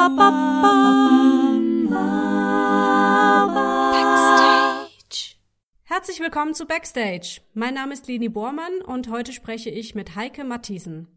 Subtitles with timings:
[0.00, 0.16] Backstage.
[5.82, 7.42] Herzlich willkommen zu Backstage.
[7.52, 11.08] Mein Name ist Leni Bormann und heute spreche ich mit Heike Mathiesen.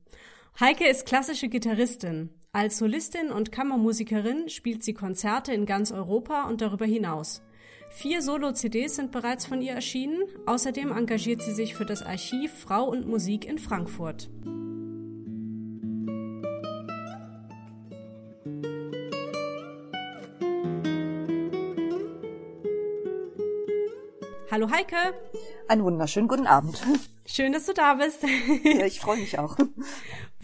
[0.60, 2.32] Heike ist klassische Gitarristin.
[2.52, 7.42] Als Solistin und Kammermusikerin spielt sie Konzerte in ganz Europa und darüber hinaus.
[7.90, 10.24] Vier Solo-CDs sind bereits von ihr erschienen.
[10.46, 14.30] Außerdem engagiert sie sich für das Archiv Frau und Musik in Frankfurt.
[24.54, 25.16] Hallo Heike.
[25.68, 26.80] Einen wunderschönen guten Abend.
[27.26, 28.20] Schön, dass du da bist.
[28.64, 29.58] Ja, ich freue mich auch.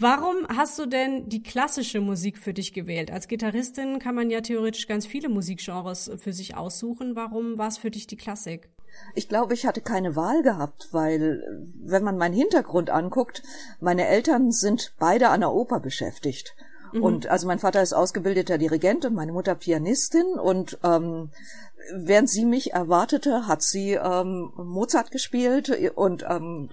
[0.00, 3.12] Warum hast du denn die klassische Musik für dich gewählt?
[3.12, 7.14] Als Gitarristin kann man ja theoretisch ganz viele Musikgenres für sich aussuchen.
[7.14, 8.68] Warum war es für dich die Klassik?
[9.14, 11.44] Ich glaube, ich hatte keine Wahl gehabt, weil
[11.80, 13.44] wenn man meinen Hintergrund anguckt,
[13.78, 16.56] meine Eltern sind beide an der Oper beschäftigt.
[16.92, 17.02] Mhm.
[17.02, 21.30] Und also mein Vater ist ausgebildeter Dirigent und meine Mutter Pianistin und ähm,
[21.94, 26.70] während sie mich erwartete, hat sie ähm, Mozart gespielt und ähm,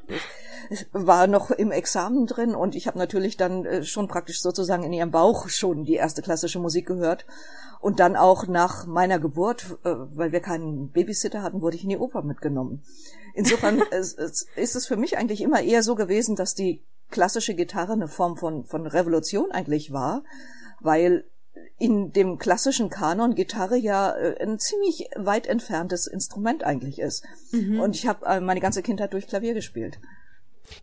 [0.91, 4.93] war noch im Examen drin und ich habe natürlich dann äh, schon praktisch sozusagen in
[4.93, 7.25] ihrem Bauch schon die erste klassische Musik gehört
[7.79, 11.89] und dann auch nach meiner Geburt, äh, weil wir keinen Babysitter hatten, wurde ich in
[11.89, 12.83] die Oper mitgenommen.
[13.33, 14.17] Insofern ist
[14.75, 18.65] es für mich eigentlich immer eher so gewesen, dass die klassische Gitarre eine Form von,
[18.65, 20.23] von Revolution eigentlich war,
[20.79, 21.25] weil
[21.79, 27.23] in dem klassischen Kanon Gitarre ja äh, ein ziemlich weit entferntes Instrument eigentlich ist.
[27.51, 27.79] Mhm.
[27.79, 29.99] Und ich habe äh, meine ganze Kindheit durch Klavier gespielt.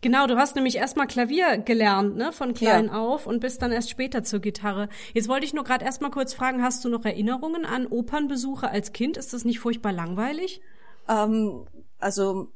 [0.01, 2.93] Genau, du hast nämlich erstmal Klavier gelernt, ne, von klein ja.
[2.93, 4.89] auf und bist dann erst später zur Gitarre.
[5.13, 8.93] Jetzt wollte ich nur gerade erstmal kurz fragen, hast du noch Erinnerungen an Opernbesuche als
[8.93, 9.17] Kind?
[9.17, 10.61] Ist das nicht furchtbar langweilig?
[11.07, 11.67] Ähm,
[11.99, 12.51] also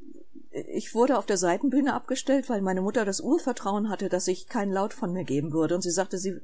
[0.67, 4.71] ich wurde auf der Seitenbühne abgestellt, weil meine Mutter das Urvertrauen hatte, dass ich keinen
[4.71, 5.75] Laut von mir geben würde.
[5.75, 6.39] Und sie sagte, sie,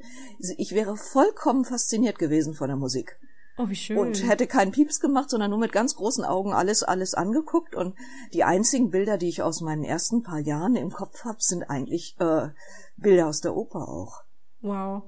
[0.58, 3.18] ich wäre vollkommen fasziniert gewesen von der Musik.
[3.58, 3.98] Oh, wie schön.
[3.98, 7.74] Und hätte keinen Pieps gemacht, sondern nur mit ganz großen Augen alles, alles angeguckt.
[7.76, 7.96] Und
[8.34, 12.16] die einzigen Bilder, die ich aus meinen ersten paar Jahren im Kopf habe, sind eigentlich
[12.20, 12.50] äh,
[12.98, 14.24] Bilder aus der Oper auch.
[14.62, 15.04] Wow.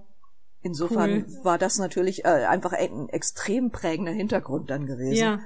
[0.62, 1.44] Insofern cool.
[1.44, 5.16] war das natürlich äh, einfach ein extrem prägender Hintergrund dann gewesen.
[5.16, 5.40] Ja.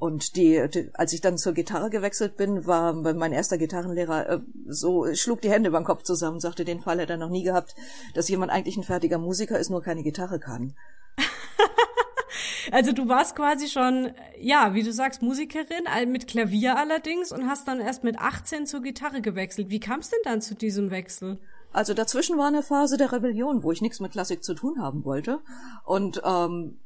[0.00, 4.40] Und die, die, als ich dann zur Gitarre gewechselt bin, war mein erster Gitarrenlehrer äh,
[4.66, 7.42] so, schlug die Hände über den Kopf zusammen, sagte, den Fall hätte er noch nie
[7.42, 7.74] gehabt,
[8.14, 10.74] dass jemand eigentlich ein fertiger Musiker ist, nur keine Gitarre kann.
[12.72, 17.68] also du warst quasi schon, ja, wie du sagst, Musikerin, mit Klavier allerdings und hast
[17.68, 19.68] dann erst mit 18 zur Gitarre gewechselt.
[19.68, 21.38] Wie kam es denn dann zu diesem Wechsel?
[21.74, 25.04] Also dazwischen war eine Phase der Rebellion, wo ich nichts mit Klassik zu tun haben
[25.04, 25.40] wollte.
[25.84, 26.78] Und ähm,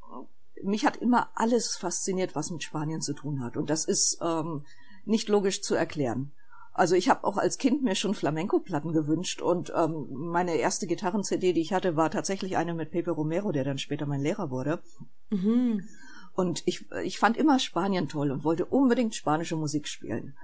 [0.64, 3.56] mich hat immer alles fasziniert, was mit Spanien zu tun hat.
[3.56, 4.64] Und das ist ähm,
[5.04, 6.32] nicht logisch zu erklären.
[6.72, 11.52] Also ich habe auch als Kind mir schon Flamenco-Platten gewünscht und ähm, meine erste Gitarren-CD,
[11.52, 14.82] die ich hatte, war tatsächlich eine mit Pepe Romero, der dann später mein Lehrer wurde.
[15.30, 15.88] Mhm.
[16.34, 20.34] Und ich, ich fand immer Spanien toll und wollte unbedingt spanische Musik spielen.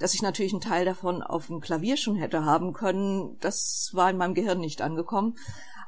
[0.00, 4.10] Dass ich natürlich einen Teil davon auf dem Klavier schon hätte haben können, das war
[4.10, 5.36] in meinem Gehirn nicht angekommen.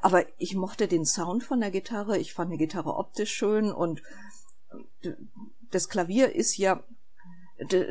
[0.01, 4.01] Aber ich mochte den Sound von der Gitarre, ich fand die Gitarre optisch schön und
[5.71, 6.83] das Klavier ist ja,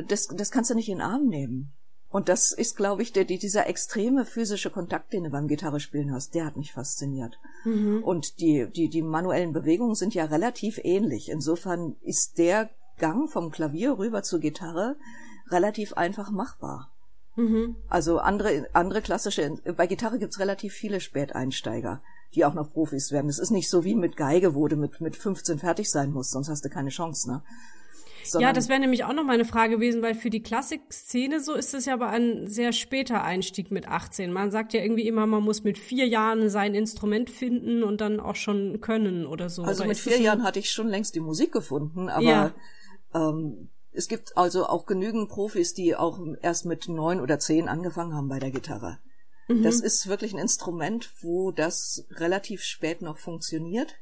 [0.07, 1.71] das, das kannst du nicht in den Arm nehmen.
[2.11, 6.11] Und das ist, glaube ich, der, dieser extreme physische Kontakt, den du beim Gitarre spielen
[6.11, 7.37] hast, der hat mich fasziniert.
[7.65, 8.03] Mhm.
[8.03, 11.29] Und die, die, die manuellen Bewegungen sind ja relativ ähnlich.
[11.29, 14.95] Insofern ist der Gang vom Klavier rüber zur Gitarre
[15.51, 16.91] relativ einfach machbar.
[17.39, 17.75] Mhm.
[17.87, 22.01] Also andere, andere klassische, bei Gitarre gibt's relativ viele Späteinsteiger,
[22.35, 23.29] die auch noch Profis werden.
[23.29, 26.31] Es ist nicht so wie mit Geige, wo du mit, mit 15 fertig sein musst,
[26.31, 27.41] sonst hast du keine Chance, ne?
[28.23, 31.53] Sondern ja, das wäre nämlich auch noch meine Frage gewesen, weil für die Klassikszene so
[31.53, 34.31] ist es ja aber ein sehr später Einstieg mit 18.
[34.31, 38.19] Man sagt ja irgendwie immer, man muss mit vier Jahren sein Instrument finden und dann
[38.19, 39.63] auch schon können oder so.
[39.63, 40.19] Also oder mit vier?
[40.19, 42.53] Jahren hatte ich schon längst die Musik gefunden, aber ja.
[43.15, 48.13] ähm, es gibt also auch genügend Profis, die auch erst mit neun oder zehn angefangen
[48.13, 48.97] haben bei der Gitarre.
[49.49, 49.61] Mhm.
[49.61, 53.95] Das ist wirklich ein Instrument, wo das relativ spät noch funktioniert.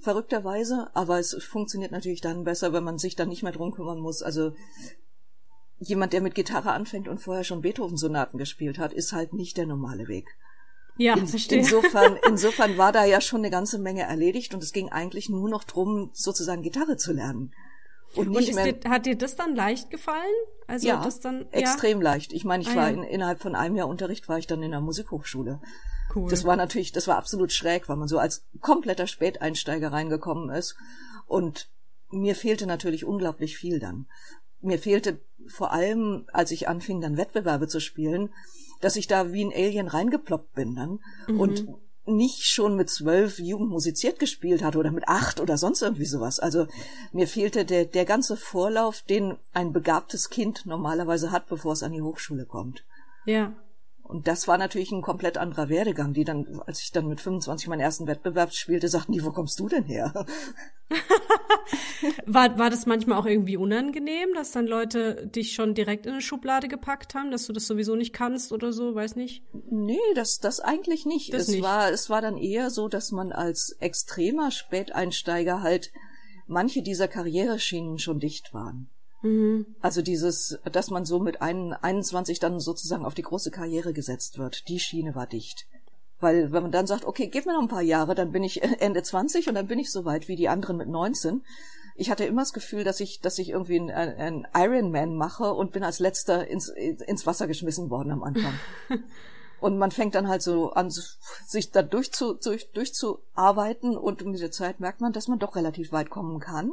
[0.00, 4.00] Verrückterweise, aber es funktioniert natürlich dann besser, wenn man sich dann nicht mehr drum kümmern
[4.00, 4.20] muss.
[4.20, 4.52] Also
[5.78, 9.66] jemand, der mit Gitarre anfängt und vorher schon Beethoven-Sonaten gespielt hat, ist halt nicht der
[9.66, 10.26] normale Weg.
[10.96, 11.60] Ja, In, verstehe.
[11.60, 15.48] Insofern, insofern war da ja schon eine ganze Menge erledigt und es ging eigentlich nur
[15.48, 17.52] noch drum, sozusagen Gitarre zu lernen.
[18.14, 20.34] Und, nicht und mehr, dir, hat dir das dann leicht gefallen?
[20.66, 21.60] Also ja, das dann, ja?
[21.60, 22.32] extrem leicht.
[22.32, 22.96] Ich meine, ich ah, war ja.
[22.96, 25.60] in, innerhalb von einem Jahr Unterricht war ich dann in der Musikhochschule.
[26.14, 26.28] Cool.
[26.28, 30.76] Das war natürlich, das war absolut schräg, weil man so als kompletter Späteinsteiger reingekommen ist.
[31.26, 31.68] Und
[32.10, 34.06] mir fehlte natürlich unglaublich viel dann.
[34.60, 38.30] Mir fehlte vor allem, als ich anfing, dann Wettbewerbe zu spielen,
[38.80, 40.98] dass ich da wie ein Alien reingeploppt bin dann.
[41.28, 41.40] Mhm.
[41.40, 41.66] Und
[42.16, 46.40] nicht schon mit zwölf Jugend musiziert gespielt hatte oder mit acht oder sonst irgendwie sowas.
[46.40, 46.66] Also
[47.12, 51.92] mir fehlte der, der ganze Vorlauf, den ein begabtes Kind normalerweise hat, bevor es an
[51.92, 52.84] die Hochschule kommt.
[53.24, 53.52] Ja.
[54.10, 57.68] Und das war natürlich ein komplett anderer Werdegang, die dann, als ich dann mit 25
[57.68, 60.26] meinen ersten Wettbewerb spielte, sagten die, wo kommst du denn her?
[62.26, 66.22] war, war das manchmal auch irgendwie unangenehm, dass dann Leute dich schon direkt in eine
[66.22, 69.44] Schublade gepackt haben, dass du das sowieso nicht kannst oder so, weiß nicht?
[69.70, 71.32] Nee, das, das eigentlich nicht.
[71.32, 71.62] Das es nicht.
[71.62, 75.92] war, es war dann eher so, dass man als extremer Späteinsteiger halt
[76.48, 78.90] manche dieser Karriereschienen schon dicht waren.
[79.22, 79.66] Mhm.
[79.80, 84.38] Also dieses, dass man so mit ein, 21 dann sozusagen auf die große Karriere gesetzt
[84.38, 85.66] wird, die Schiene war dicht.
[86.20, 88.62] Weil wenn man dann sagt, okay, gib mir noch ein paar Jahre, dann bin ich
[88.80, 91.42] Ende 20 und dann bin ich so weit wie die anderen mit 19.
[91.96, 95.72] Ich hatte immer das Gefühl, dass ich, dass ich irgendwie ein, ein Ironman mache und
[95.72, 98.54] bin als letzter ins, ins Wasser geschmissen worden am Anfang.
[99.60, 104.50] und man fängt dann halt so an, sich da durchzu, durch, durchzuarbeiten und mit der
[104.50, 106.72] Zeit merkt man, dass man doch relativ weit kommen kann.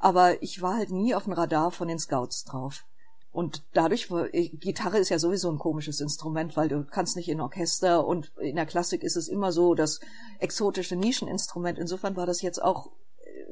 [0.00, 2.84] Aber ich war halt nie auf dem Radar von den Scouts drauf.
[3.32, 7.40] Und dadurch, war, Gitarre ist ja sowieso ein komisches Instrument, weil du kannst nicht in
[7.40, 10.00] Orchester und in der Klassik ist es immer so das
[10.40, 11.78] exotische Nischeninstrument.
[11.78, 12.90] Insofern war das jetzt auch,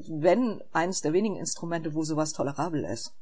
[0.09, 3.12] wenn, eines der wenigen Instrumente, wo sowas tolerabel ist.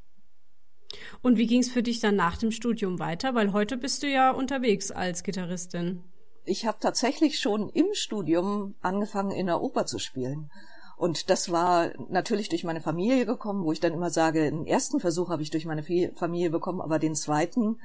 [1.21, 3.35] Und wie ging es für dich dann nach dem Studium weiter?
[3.35, 6.01] Weil heute bist du ja unterwegs als Gitarristin.
[6.45, 10.49] Ich habe tatsächlich schon im Studium angefangen, in der Oper zu spielen.
[10.97, 14.99] Und das war natürlich durch meine Familie gekommen, wo ich dann immer sage, den ersten
[14.99, 17.79] Versuch habe ich durch meine Familie bekommen, aber den zweiten,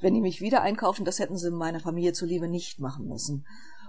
[0.00, 3.44] wenn die mich wieder einkaufen, das hätten sie meiner Familie zuliebe nicht machen müssen.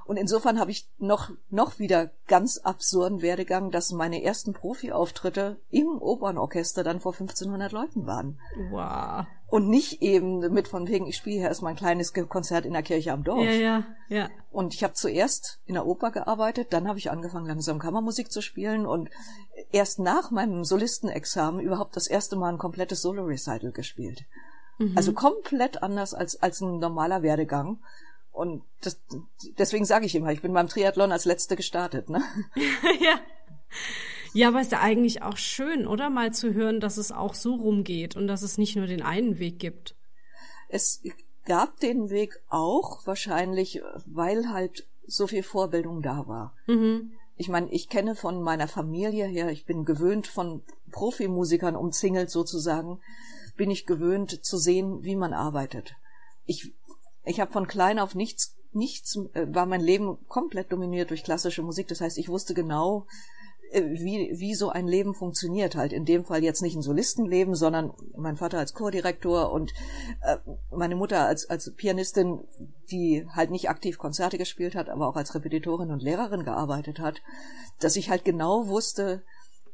[0.06, 6.00] Und insofern habe ich noch, noch wieder ganz absurden Werdegang, dass meine ersten Profi-Auftritte im
[6.00, 8.40] Opernorchester dann vor 1500 Leuten waren.
[8.70, 9.26] Wow.
[9.48, 12.84] Und nicht eben mit von wegen, ich spiele hier erstmal ein kleines Konzert in der
[12.84, 13.46] Kirche am Dorf.
[13.46, 14.30] Ja, ja, ja.
[14.52, 18.42] Und ich habe zuerst in der Oper gearbeitet, dann habe ich angefangen, langsam Kammermusik zu
[18.42, 19.10] spielen und
[19.72, 24.26] erst nach meinem Solistenexamen überhaupt das erste Mal ein komplettes Solo-Recital gespielt.
[24.78, 24.94] Mhm.
[24.96, 27.80] Also komplett anders als, als ein normaler Werdegang.
[28.36, 29.00] Und das,
[29.58, 32.10] deswegen sage ich immer, ich bin beim Triathlon als Letzte gestartet.
[32.10, 32.22] Ne?
[33.02, 33.20] ja.
[34.34, 36.10] Ja, aber ist ja eigentlich auch schön, oder?
[36.10, 39.40] Mal zu hören, dass es auch so rumgeht und dass es nicht nur den einen
[39.40, 39.96] Weg gibt.
[40.68, 41.02] Es
[41.46, 46.54] gab den Weg auch wahrscheinlich, weil halt so viel Vorbildung da war.
[46.68, 47.14] Mhm.
[47.38, 50.62] Ich meine, ich kenne von meiner Familie her, ich bin gewöhnt von
[50.92, 53.00] Profimusikern umzingelt sozusagen,
[53.56, 55.96] bin ich gewöhnt zu sehen, wie man arbeitet.
[56.46, 56.74] Ich
[57.26, 61.64] ich habe von klein auf nichts, nichts, äh, war mein Leben komplett dominiert durch klassische
[61.64, 61.88] Musik.
[61.88, 63.06] Das heißt, ich wusste genau,
[63.72, 65.76] äh, wie, wie so ein Leben funktioniert.
[65.76, 69.74] Halt in dem Fall jetzt nicht ein Solistenleben, sondern mein Vater als Chordirektor und
[70.22, 70.38] äh,
[70.72, 72.40] meine Mutter als, als Pianistin,
[72.92, 77.22] die halt nicht aktiv Konzerte gespielt hat, aber auch als Repetitorin und Lehrerin gearbeitet hat,
[77.80, 79.24] dass ich halt genau wusste,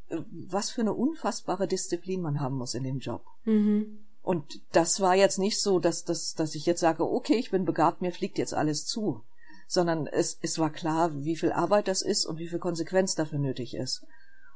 [0.09, 3.23] äh, was für eine unfassbare Disziplin man haben muss in dem Job.
[3.45, 3.99] Mhm.
[4.23, 7.65] Und das war jetzt nicht so, dass, dass, dass ich jetzt sage, okay, ich bin
[7.65, 9.23] begabt, mir fliegt jetzt alles zu,
[9.67, 13.39] sondern es, es war klar, wie viel Arbeit das ist und wie viel Konsequenz dafür
[13.39, 14.05] nötig ist.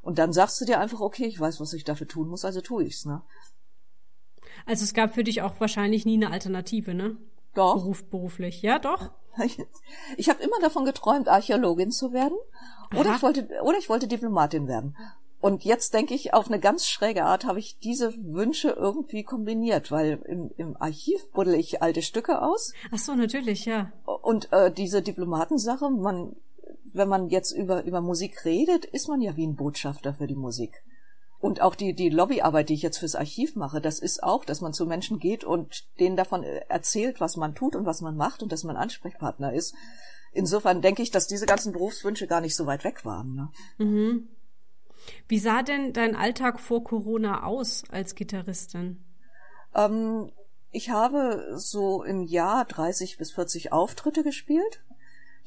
[0.01, 2.61] Und dann sagst du dir einfach, okay, ich weiß, was ich dafür tun muss, also
[2.61, 3.23] tue ich's, ne?
[4.67, 7.17] Also es gab für dich auch wahrscheinlich nie eine Alternative, ne?
[7.55, 7.75] Doch.
[7.75, 9.11] Beruf, beruflich, ja, doch.
[10.17, 12.37] Ich, habe immer davon geträumt, Archäologin zu werden,
[12.91, 13.15] oder Aha.
[13.17, 14.95] ich wollte, oder ich wollte Diplomatin werden.
[15.45, 19.91] Und jetzt denke ich, auf eine ganz schräge Art habe ich diese Wünsche irgendwie kombiniert,
[19.91, 22.73] weil im, im Archiv buddel ich alte Stücke aus.
[22.91, 23.91] Ach so, natürlich, ja.
[24.23, 26.35] Und äh, diese Diplomatensache, man,
[26.91, 30.33] wenn man jetzt über, über Musik redet, ist man ja wie ein Botschafter für die
[30.33, 30.81] Musik.
[31.39, 34.61] Und auch die, die Lobbyarbeit, die ich jetzt fürs Archiv mache, das ist auch, dass
[34.61, 38.41] man zu Menschen geht und denen davon erzählt, was man tut und was man macht
[38.41, 39.75] und dass man Ansprechpartner ist.
[40.33, 43.35] Insofern denke ich, dass diese ganzen Berufswünsche gar nicht so weit weg waren.
[43.35, 43.49] Ne?
[43.77, 44.27] Mhm.
[45.27, 49.03] Wie sah denn dein Alltag vor Corona aus als Gitarristin?
[49.73, 50.31] Ähm,
[50.71, 54.83] ich habe so im Jahr 30 bis 40 Auftritte gespielt.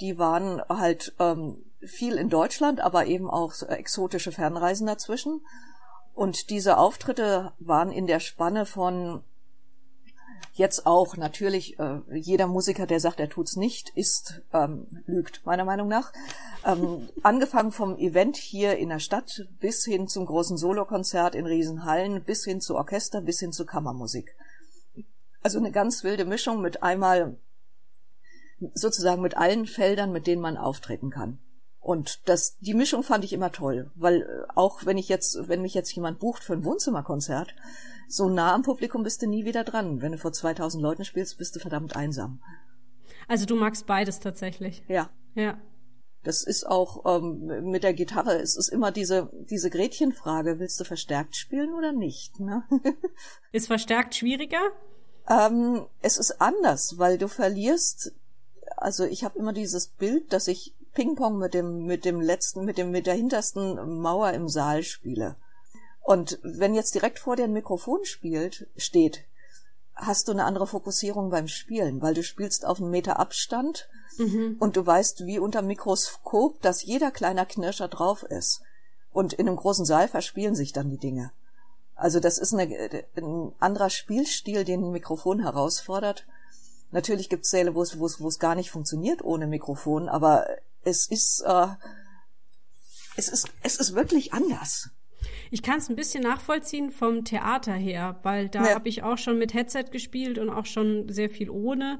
[0.00, 5.40] Die waren halt ähm, viel in Deutschland, aber eben auch exotische Fernreisen dazwischen.
[6.14, 9.22] Und diese Auftritte waren in der Spanne von
[10.54, 15.64] jetzt auch natürlich äh, jeder Musiker, der sagt, er tut's nicht, ist ähm, lügt meiner
[15.64, 16.12] Meinung nach.
[16.64, 22.22] Ähm, angefangen vom Event hier in der Stadt bis hin zum großen Solokonzert in Riesenhallen,
[22.24, 24.34] bis hin zu Orchester, bis hin zu Kammermusik.
[25.42, 27.38] Also eine ganz wilde Mischung mit einmal
[28.74, 31.38] sozusagen mit allen Feldern, mit denen man auftreten kann.
[31.80, 35.62] Und das, die Mischung fand ich immer toll, weil äh, auch wenn ich jetzt, wenn
[35.62, 37.54] mich jetzt jemand bucht für ein Wohnzimmerkonzert,
[38.08, 40.00] so nah am Publikum bist du nie wieder dran.
[40.00, 42.40] Wenn du vor 2000 Leuten spielst, bist du verdammt einsam.
[43.28, 44.82] Also du magst beides tatsächlich.
[44.88, 45.10] Ja.
[45.34, 45.58] Ja.
[46.24, 50.84] Das ist auch ähm, mit der Gitarre, es ist immer diese, diese Gretchenfrage, willst du
[50.84, 52.40] verstärkt spielen oder nicht?
[52.40, 52.64] Ne?
[53.52, 54.60] Ist verstärkt schwieriger?
[55.28, 58.12] Ähm, es ist anders, weil du verlierst,
[58.76, 62.78] also ich habe immer dieses Bild, dass ich Ping-Pong mit dem, mit dem letzten, mit
[62.78, 65.36] dem, mit der hintersten Mauer im Saal spiele.
[66.08, 69.26] Und wenn jetzt direkt vor dir ein Mikrofon spielt, steht,
[69.94, 74.56] hast du eine andere Fokussierung beim Spielen, weil du spielst auf einen Meter Abstand mhm.
[74.58, 78.62] und du weißt wie unter Mikroskop, dass jeder kleiner Knirscher drauf ist.
[79.12, 81.30] Und in einem großen Saal verspielen sich dann die Dinge.
[81.94, 86.24] Also das ist eine, ein anderer Spielstil, den ein Mikrofon herausfordert.
[86.90, 90.46] Natürlich gibt es Säle, wo es, gar nicht funktioniert ohne Mikrofon, aber
[90.84, 91.66] es ist, äh,
[93.18, 94.88] es ist, es ist wirklich anders.
[95.50, 98.74] Ich kann es ein bisschen nachvollziehen vom Theater her, weil da ja.
[98.74, 101.98] habe ich auch schon mit Headset gespielt und auch schon sehr viel ohne.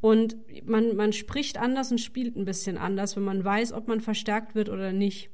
[0.00, 4.00] Und man, man spricht anders und spielt ein bisschen anders, wenn man weiß, ob man
[4.00, 5.30] verstärkt wird oder nicht.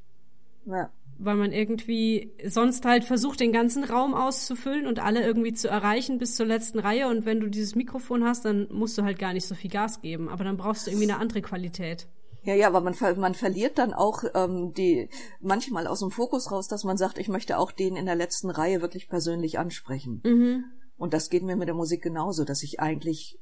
[0.65, 0.91] Ja.
[1.19, 6.19] Weil man irgendwie sonst halt versucht, den ganzen Raum auszufüllen und alle irgendwie zu erreichen
[6.19, 7.09] bis zur letzten Reihe.
[7.09, 10.03] Und wenn du dieses Mikrofon hast, dann musst du halt gar nicht so viel Gas
[10.03, 10.29] geben.
[10.29, 12.09] Aber dann brauchst du irgendwie eine andere Qualität.
[12.47, 15.11] Ja, ja, aber man, man verliert dann auch ähm, die
[15.41, 18.51] manchmal aus dem Fokus raus, dass man sagt, ich möchte auch den in der letzten
[18.51, 20.21] Reihe wirklich persönlich ansprechen.
[20.25, 20.65] Mhm.
[20.97, 23.41] Und das geht mir mit der Musik genauso, dass ich eigentlich,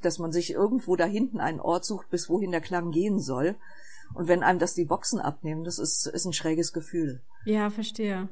[0.00, 3.56] dass man sich irgendwo da hinten einen Ort sucht, bis wohin der Klang gehen soll.
[4.14, 7.22] Und wenn einem das die Boxen abnehmen, das ist, ist ein schräges Gefühl.
[7.46, 8.28] Ja, verstehe.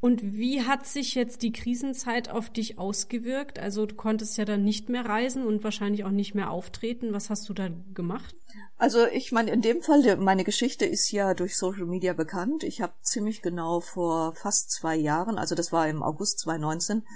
[0.00, 3.58] Und wie hat sich jetzt die Krisenzeit auf dich ausgewirkt?
[3.58, 7.12] Also du konntest ja dann nicht mehr reisen und wahrscheinlich auch nicht mehr auftreten.
[7.12, 8.34] Was hast du da gemacht?
[8.78, 12.62] Also ich meine, in dem Fall, meine Geschichte ist ja durch Social Media bekannt.
[12.62, 17.06] Ich habe ziemlich genau vor fast zwei Jahren, also das war im August 2019,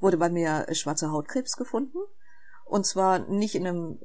[0.00, 1.98] wurde bei mir schwarzer Hautkrebs gefunden.
[2.64, 3.98] Und zwar nicht in einem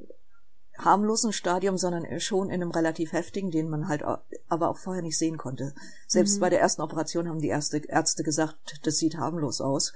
[0.79, 4.03] harmlosen Stadium, sondern schon in einem relativ heftigen, den man halt
[4.47, 5.73] aber auch vorher nicht sehen konnte.
[6.07, 6.41] Selbst mhm.
[6.41, 9.93] bei der ersten Operation haben die erste Ärzte gesagt, das sieht harmlos aus.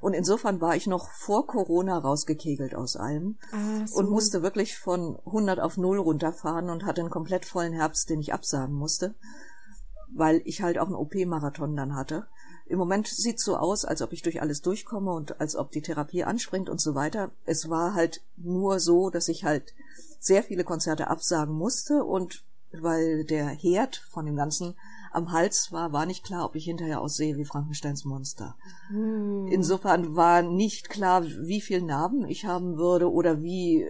[0.00, 3.98] Und insofern war ich noch vor Corona rausgekegelt aus allem ah, so.
[3.98, 8.20] und musste wirklich von 100 auf 0 runterfahren und hatte einen komplett vollen Herbst, den
[8.20, 9.14] ich absagen musste,
[10.14, 12.26] weil ich halt auch einen OP-Marathon dann hatte.
[12.66, 15.82] Im Moment sieht so aus, als ob ich durch alles durchkomme und als ob die
[15.82, 17.32] Therapie anspringt und so weiter.
[17.44, 19.74] Es war halt nur so, dass ich halt
[20.20, 24.76] sehr viele Konzerte absagen musste und weil der Herd von dem Ganzen
[25.12, 28.56] am Hals war, war nicht klar, ob ich hinterher aussehe wie Frankensteins Monster.
[28.88, 29.48] Hm.
[29.50, 33.84] Insofern war nicht klar, wie viel Narben ich haben würde oder wie,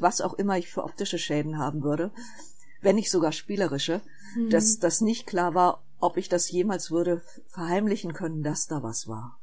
[0.00, 2.10] was auch immer ich für optische Schäden haben würde,
[2.80, 4.00] wenn nicht sogar spielerische,
[4.34, 4.50] hm.
[4.50, 9.06] dass das nicht klar war, ob ich das jemals würde verheimlichen können, dass da was
[9.06, 9.38] war.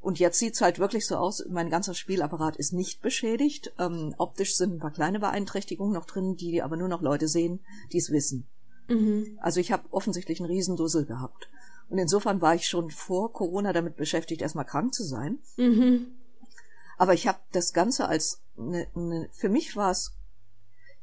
[0.00, 3.72] Und jetzt sieht's halt wirklich so aus, mein ganzer Spielapparat ist nicht beschädigt.
[3.78, 7.60] Ähm, optisch sind ein paar kleine Beeinträchtigungen noch drin, die aber nur noch Leute sehen,
[7.92, 8.46] die es wissen.
[8.88, 9.38] Mhm.
[9.40, 11.50] Also ich habe offensichtlich einen Riesendussel gehabt.
[11.90, 15.38] Und insofern war ich schon vor Corona damit beschäftigt, erstmal krank zu sein.
[15.56, 16.06] Mhm.
[16.96, 20.12] Aber ich habe das Ganze als eine, eine, für mich war es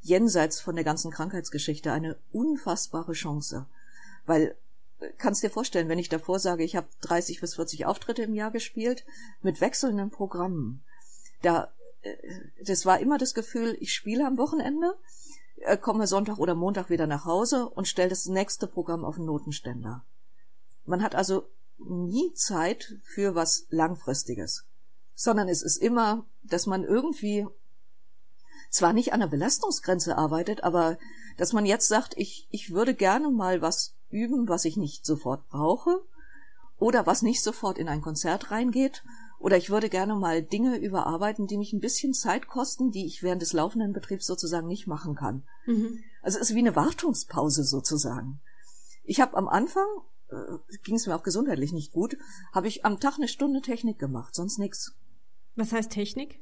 [0.00, 3.66] jenseits von der ganzen Krankheitsgeschichte eine unfassbare Chance.
[4.26, 4.56] Weil
[5.18, 8.50] kannst dir vorstellen, wenn ich davor sage, ich habe 30 bis 40 Auftritte im Jahr
[8.50, 9.04] gespielt
[9.42, 10.82] mit wechselnden Programmen.
[11.42, 12.16] Da, äh,
[12.64, 14.96] das war immer das Gefühl, ich spiele am Wochenende,
[15.56, 19.26] äh, komme Sonntag oder Montag wieder nach Hause und stelle das nächste Programm auf den
[19.26, 20.04] Notenständer.
[20.84, 24.64] Man hat also nie Zeit für was Langfristiges,
[25.14, 27.46] sondern es ist immer, dass man irgendwie
[28.70, 30.98] zwar nicht an der Belastungsgrenze arbeitet, aber
[31.36, 35.48] dass man jetzt sagt, ich, ich würde gerne mal was üben, was ich nicht sofort
[35.48, 36.02] brauche
[36.78, 39.02] oder was nicht sofort in ein Konzert reingeht
[39.38, 43.22] oder ich würde gerne mal Dinge überarbeiten, die mich ein bisschen Zeit kosten, die ich
[43.22, 45.44] während des laufenden Betriebs sozusagen nicht machen kann.
[45.66, 46.02] Mhm.
[46.22, 48.40] Also es ist wie eine Wartungspause sozusagen.
[49.04, 49.86] Ich habe am Anfang,
[50.30, 52.16] äh, ging es mir auch gesundheitlich nicht gut,
[52.52, 54.94] habe ich am Tag eine Stunde Technik gemacht, sonst nix.
[55.54, 56.40] Was heißt Technik?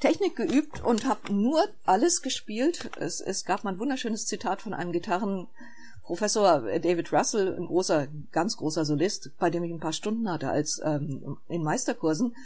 [0.00, 2.90] Technik geübt und habe nur alles gespielt.
[2.98, 5.46] Es, es gab mal ein wunderschönes Zitat von einem Gitarren
[6.04, 10.50] Professor David Russell, ein großer, ganz großer Solist, bei dem ich ein paar Stunden hatte
[10.50, 12.36] als ähm, in Meisterkursen,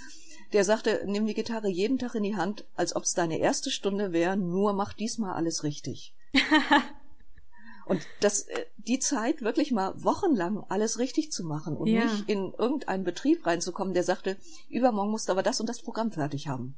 [0.53, 3.71] der sagte, nimm die Gitarre jeden Tag in die Hand, als ob es deine erste
[3.71, 6.15] Stunde wäre, nur mach diesmal alles richtig.
[7.87, 12.05] und das, äh, die Zeit wirklich mal wochenlang alles richtig zu machen und ja.
[12.05, 14.37] nicht in irgendeinen Betrieb reinzukommen, der sagte,
[14.71, 16.77] übermorgen musst du aber das und das Programm fertig haben.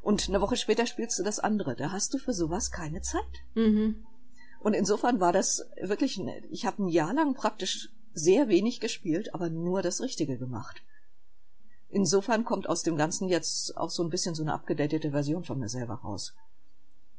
[0.00, 1.76] Und eine Woche später spielst du das andere.
[1.76, 3.22] Da hast du für sowas keine Zeit.
[3.54, 4.04] Mhm.
[4.64, 6.18] Und insofern war das wirklich,
[6.50, 10.80] ich habe ein Jahr lang praktisch sehr wenig gespielt, aber nur das Richtige gemacht.
[11.90, 15.58] Insofern kommt aus dem Ganzen jetzt auch so ein bisschen so eine abgedatete Version von
[15.58, 16.34] mir selber raus.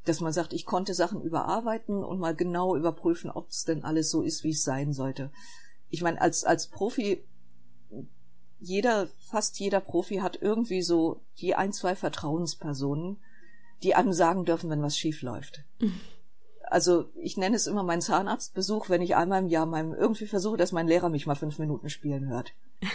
[0.06, 4.10] dass man sagt, ich konnte Sachen überarbeiten und mal genau überprüfen, ob es denn alles
[4.10, 5.32] so ist, wie es sein sollte.
[5.92, 7.24] Ich meine, als, als Profi,
[8.60, 13.18] jeder, fast jeder Profi hat irgendwie so die ein, zwei Vertrauenspersonen,
[13.84, 15.64] die einem sagen dürfen, wenn was schief läuft.
[16.68, 20.58] Also ich nenne es immer meinen Zahnarztbesuch, wenn ich einmal im Jahr meinem irgendwie versuche,
[20.58, 22.54] dass mein Lehrer mich mal fünf Minuten spielen hört.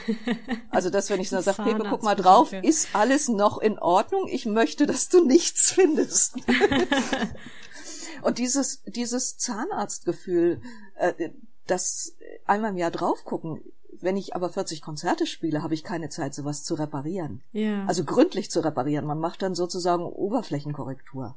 [0.71, 4.29] Also das, wenn ich dann sage, Pepe, guck mal drauf, ist alles noch in Ordnung?
[4.29, 6.37] Ich möchte, dass du nichts findest.
[8.23, 10.61] Und dieses, dieses Zahnarztgefühl,
[10.95, 11.31] äh,
[11.67, 12.15] das
[12.47, 13.63] einmal im Jahr drauf gucken,
[14.01, 17.43] wenn ich aber 40 Konzerte spiele, habe ich keine Zeit, sowas zu reparieren.
[17.53, 17.85] Ja.
[17.87, 19.07] Also gründlich zu reparieren.
[19.07, 21.37] Man macht dann sozusagen Oberflächenkorrektur.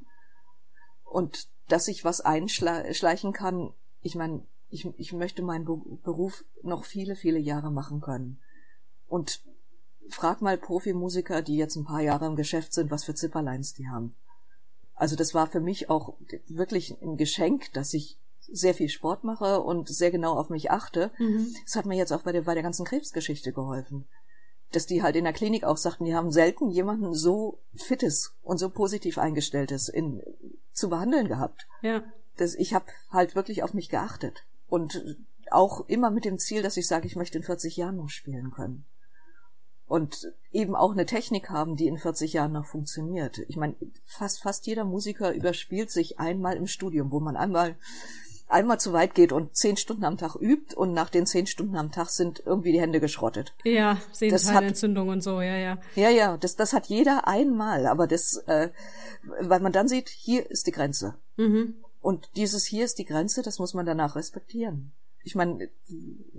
[1.04, 7.16] Und dass ich was einschleichen kann, ich meine, ich, ich möchte meinen Beruf noch viele,
[7.16, 8.40] viele Jahre machen können.
[9.08, 9.42] Und
[10.10, 13.88] frag mal Profimusiker, die jetzt ein paar Jahre im Geschäft sind, was für Zipperleins die
[13.88, 14.16] haben.
[14.96, 16.16] Also das war für mich auch
[16.48, 18.18] wirklich ein Geschenk, dass ich
[18.52, 21.12] sehr viel Sport mache und sehr genau auf mich achte.
[21.18, 21.54] Mhm.
[21.66, 24.06] Das hat mir jetzt auch bei der, bei der ganzen Krebsgeschichte geholfen.
[24.74, 28.58] Dass die halt in der Klinik auch sagten, die haben selten jemanden so fittes und
[28.58, 30.22] so positiv eingestelltes in,
[30.74, 31.68] zu behandeln gehabt.
[31.82, 32.04] Ja.
[32.38, 34.46] Das, ich habe halt wirklich auf mich geachtet.
[34.68, 35.18] Und
[35.52, 38.52] auch immer mit dem Ziel, dass ich sage, ich möchte in 40 Jahren noch spielen
[38.52, 38.86] können.
[39.86, 43.40] Und eben auch eine Technik haben, die in 40 Jahren noch funktioniert.
[43.48, 43.76] Ich meine,
[44.06, 47.76] fast, fast jeder Musiker überspielt sich einmal im Studium, wo man einmal
[48.54, 51.76] einmal zu weit geht und zehn Stunden am Tag übt und nach den zehn Stunden
[51.76, 53.54] am Tag sind irgendwie die Hände geschrottet.
[53.64, 55.78] Ja, Sehnenscheinentzündung und so, ja, ja.
[55.96, 58.70] Ja, ja, das, das hat jeder einmal, aber das, äh,
[59.42, 61.16] weil man dann sieht, hier ist die Grenze.
[61.36, 61.76] Mhm.
[62.02, 64.92] Und dieses hier ist die Grenze, das muss man danach respektieren.
[65.24, 65.70] Ich meine,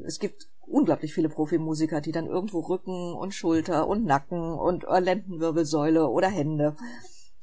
[0.05, 6.09] es gibt unglaublich viele Profimusiker, die dann irgendwo Rücken und Schulter und Nacken und Lendenwirbelsäule
[6.09, 6.77] oder Hände,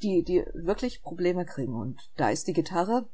[0.04, 1.74] die, die wirklich Probleme kriegen.
[1.74, 3.08] Und da ist die Gitarre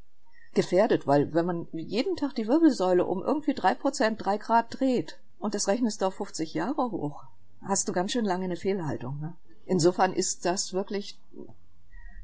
[0.58, 5.20] gefährdet, weil wenn man jeden Tag die Wirbelsäule um irgendwie drei Prozent, drei Grad dreht
[5.40, 7.24] und das rechnest du auf 50 Jahre hoch,
[7.62, 9.20] hast du ganz schön lange eine Fehlhaltung.
[9.22, 9.36] Ne?
[9.66, 11.20] Insofern ist das wirklich,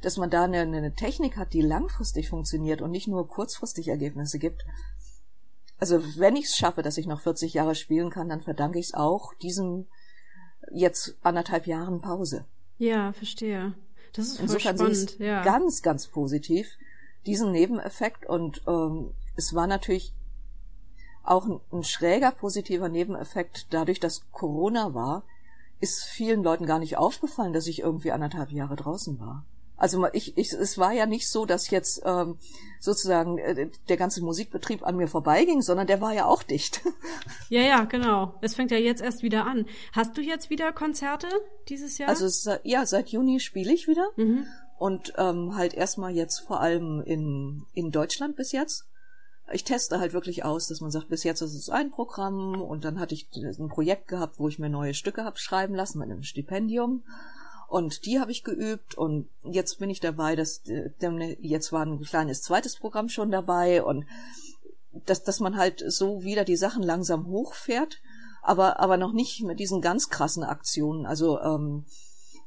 [0.02, 4.39] dass man da eine, eine Technik hat, die langfristig funktioniert und nicht nur kurzfristig Ergebnisse
[4.39, 4.65] gibt.
[5.78, 8.88] Also wenn ich es schaffe, dass ich noch 40 Jahre spielen kann, dann verdanke ich
[8.88, 9.86] es auch diesem
[10.72, 12.46] jetzt anderthalb Jahren Pause.
[12.80, 13.76] Ja, verstehe.
[14.13, 15.19] Das ist Insofern spannend.
[15.19, 15.43] Ja.
[15.43, 16.67] Ganz, ganz positiv
[17.25, 20.13] diesen Nebeneffekt und ähm, es war natürlich
[21.23, 25.23] auch ein, ein schräger positiver Nebeneffekt dadurch, dass Corona war,
[25.79, 29.45] ist vielen Leuten gar nicht aufgefallen, dass ich irgendwie anderthalb Jahre draußen war.
[29.75, 32.38] Also ich, ich, es war ja nicht so, dass jetzt ähm,
[32.79, 36.81] sozusagen äh, der ganze Musikbetrieb an mir vorbeiging, sondern der war ja auch dicht.
[37.49, 38.33] Ja, ja, genau.
[38.41, 39.67] Es fängt ja jetzt erst wieder an.
[39.91, 41.27] Hast du jetzt wieder Konzerte
[41.69, 42.09] dieses Jahr?
[42.09, 44.07] Also ja, seit Juni spiele ich wieder.
[44.15, 44.47] Mhm.
[44.77, 48.86] Und ähm, halt erstmal jetzt vor allem in, in Deutschland bis jetzt.
[49.51, 52.86] Ich teste halt wirklich aus, dass man sagt, bis jetzt ist es ein Programm und
[52.86, 56.09] dann hatte ich ein Projekt gehabt, wo ich mir neue Stücke habe schreiben lassen mit
[56.09, 57.03] einem Stipendium.
[57.67, 62.41] Und die habe ich geübt und jetzt bin ich dabei, dass jetzt war ein kleines
[62.41, 64.05] zweites Programm schon dabei und
[65.05, 67.99] dass, dass man halt so wieder die Sachen langsam hochfährt,
[68.41, 71.05] aber, aber noch nicht mit diesen ganz krassen Aktionen.
[71.05, 71.86] Also ähm,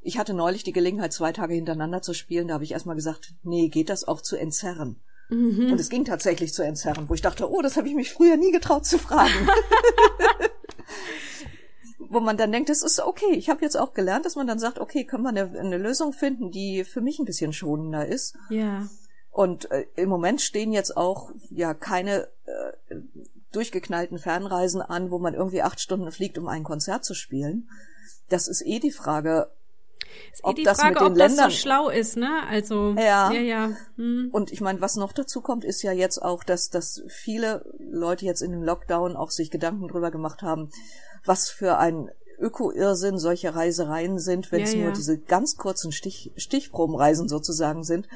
[0.06, 2.48] ich hatte neulich die Gelegenheit, zwei Tage hintereinander zu spielen.
[2.48, 5.00] Da habe ich erstmal gesagt, nee, geht das auch zu entzerren?
[5.28, 5.72] Mhm.
[5.72, 8.36] Und es ging tatsächlich zu entzerren, wo ich dachte, oh, das habe ich mich früher
[8.36, 9.32] nie getraut zu fragen.
[11.98, 13.32] wo man dann denkt, es ist okay.
[13.32, 16.12] Ich habe jetzt auch gelernt, dass man dann sagt, okay, können wir eine, eine Lösung
[16.12, 18.36] finden, die für mich ein bisschen schonender ist.
[18.48, 18.88] Ja.
[19.32, 22.94] Und äh, im Moment stehen jetzt auch ja keine äh,
[23.50, 27.68] durchgeknallten Fernreisen an, wo man irgendwie acht Stunden fliegt, um ein Konzert zu spielen.
[28.28, 29.50] Das ist eh die Frage,
[30.32, 32.42] ist eh ob die das Frage, mit den ob Ländern, das so schlau ist, ne?
[32.48, 33.40] Also ja, ja.
[33.40, 33.70] ja.
[33.96, 34.30] Hm.
[34.32, 38.24] Und ich meine, was noch dazu kommt, ist ja jetzt auch, dass dass viele Leute
[38.24, 40.70] jetzt in dem Lockdown auch sich Gedanken drüber gemacht haben,
[41.24, 46.32] was für ein Öko-Irrsinn solche Reisereien sind, wenn ja, es nur diese ganz kurzen Stich,
[46.36, 48.08] Stichprobenreisen sozusagen sind.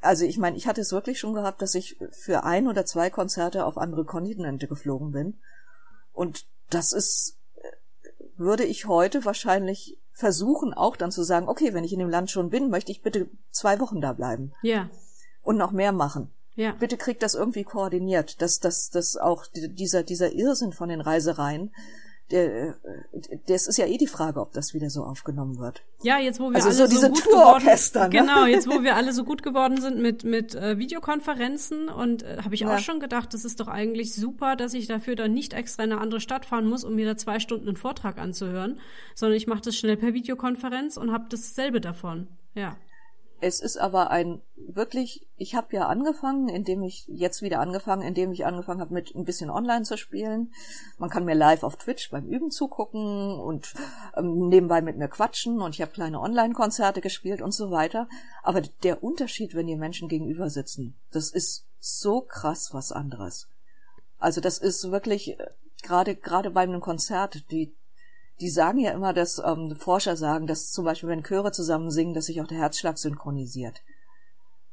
[0.00, 3.10] Also ich meine, ich hatte es wirklich schon gehabt, dass ich für ein oder zwei
[3.10, 5.38] Konzerte auf andere Kontinente geflogen bin.
[6.12, 7.36] Und das ist,
[8.40, 12.30] würde ich heute wahrscheinlich versuchen auch dann zu sagen, okay, wenn ich in dem Land
[12.30, 14.52] schon bin, möchte ich bitte zwei Wochen da bleiben.
[14.62, 14.90] Ja.
[15.42, 16.30] Und noch mehr machen.
[16.56, 16.72] Ja.
[16.72, 21.72] Bitte kriegt das irgendwie koordiniert, dass, dass, dass auch dieser, dieser Irrsinn von den Reisereien,
[22.30, 25.82] das ist ja eh die Frage, ob das wieder so aufgenommen wird.
[26.02, 28.32] Ja, jetzt wo wir also alle so, diese gut Tourorchester, geworden, ne?
[28.32, 32.38] genau, jetzt wo wir alle so gut geworden sind mit mit äh, Videokonferenzen und äh,
[32.44, 32.74] habe ich ja.
[32.74, 35.92] auch schon gedacht, das ist doch eigentlich super, dass ich dafür dann nicht extra in
[35.92, 38.78] eine andere Stadt fahren muss, um mir da zwei Stunden einen Vortrag anzuhören,
[39.14, 42.28] sondern ich mache das schnell per Videokonferenz und habe dasselbe davon.
[42.54, 42.76] Ja.
[43.42, 48.32] Es ist aber ein wirklich, ich habe ja angefangen, indem ich jetzt wieder angefangen, indem
[48.32, 50.52] ich angefangen habe mit ein bisschen online zu spielen.
[50.98, 53.74] Man kann mir live auf Twitch beim Üben zugucken und
[54.14, 58.08] ähm, nebenbei mit mir quatschen und ich habe kleine Online-Konzerte gespielt und so weiter.
[58.42, 63.48] Aber der Unterschied, wenn die Menschen gegenüber sitzen, das ist so krass was anderes.
[64.18, 65.46] Also das ist wirklich äh,
[65.82, 67.72] gerade gerade bei einem Konzert, die
[68.40, 72.14] die sagen ja immer, dass ähm, Forscher sagen, dass zum Beispiel, wenn Chöre zusammen singen,
[72.14, 73.82] dass sich auch der Herzschlag synchronisiert.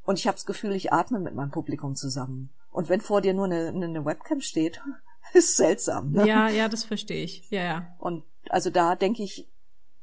[0.05, 2.49] Und ich habe das Gefühl, ich atme mit meinem Publikum zusammen.
[2.71, 4.81] Und wenn vor dir nur eine, eine Webcam steht,
[5.33, 6.11] ist seltsam.
[6.11, 6.25] Ne?
[6.25, 7.49] Ja, ja, das verstehe ich.
[7.49, 7.95] Ja, ja.
[7.99, 9.47] Und also da denke ich,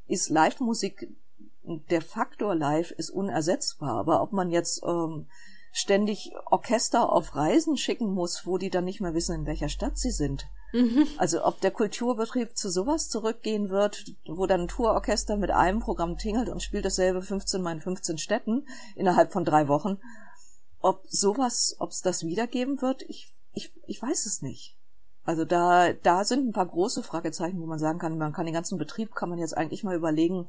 [0.06, 1.08] ist Live-Musik,
[1.62, 3.98] der Faktor Live ist unersetzbar.
[3.98, 5.26] Aber ob man jetzt ähm,
[5.72, 9.96] ständig Orchester auf Reisen schicken muss, wo die dann nicht mehr wissen, in welcher Stadt
[9.96, 11.06] sie sind, Mhm.
[11.18, 16.18] Also ob der Kulturbetrieb zu sowas zurückgehen wird, wo dann ein Tourorchester mit einem Programm
[16.18, 20.00] tingelt und spielt dasselbe 15 mal in 15 Städten innerhalb von drei Wochen.
[20.80, 24.76] Ob sowas, ob es das wiedergeben wird, ich, ich, ich weiß es nicht.
[25.22, 28.54] Also da, da sind ein paar große Fragezeichen, wo man sagen kann, man kann den
[28.54, 30.48] ganzen Betrieb, kann man jetzt eigentlich mal überlegen,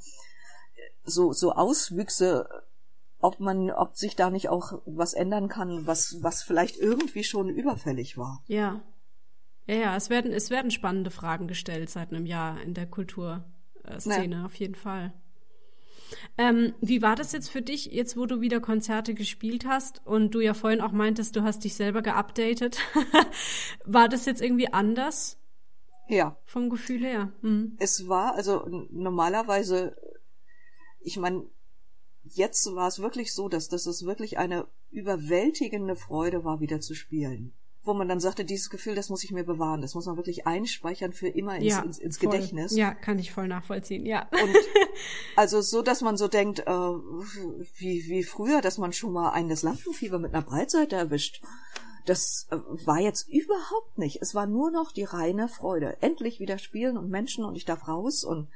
[1.04, 2.50] so, so Auswüchse,
[3.20, 7.48] ob man, ob sich da nicht auch was ändern kann, was, was vielleicht irgendwie schon
[7.48, 8.44] überfällig war.
[8.48, 8.82] Ja,
[9.67, 14.36] ja, ja, es werden, es werden spannende Fragen gestellt seit einem Jahr in der Kulturszene,
[14.36, 14.45] ja.
[14.45, 15.13] auf jeden Fall.
[16.38, 20.36] Ähm, wie war das jetzt für dich, jetzt wo du wieder Konzerte gespielt hast und
[20.36, 22.78] du ja vorhin auch meintest, du hast dich selber geupdatet?
[23.86, 25.39] war das jetzt irgendwie anders?
[26.08, 26.38] Ja.
[26.45, 27.32] Vom Gefühl her?
[27.41, 27.75] Mhm.
[27.80, 29.95] Es war, also normalerweise,
[30.99, 31.43] ich meine,
[32.23, 36.93] jetzt war es wirklich so, dass, dass es wirklich eine überwältigende Freude war, wieder zu
[36.93, 37.54] spielen
[37.86, 40.48] wo man dann sagte, dieses Gefühl, das muss ich mir bewahren, das muss man wirklich
[40.48, 42.19] einspeichern für immer ins, ja, ins, ins.
[42.19, 42.76] Gedächtnis.
[42.76, 44.28] Ja, kann ich voll nachvollziehen, ja.
[44.32, 44.56] Und
[45.36, 49.50] also so, dass man so denkt, äh, wie, wie früher, dass man schon mal ein
[49.50, 51.41] das Lampenfieber mit einer Breitseite erwischt.
[52.06, 54.21] Das äh, war jetzt überhaupt nicht.
[54.21, 55.98] Es war nur noch die reine Freude.
[56.02, 58.48] Endlich wieder spielen und Menschen und ich darf raus und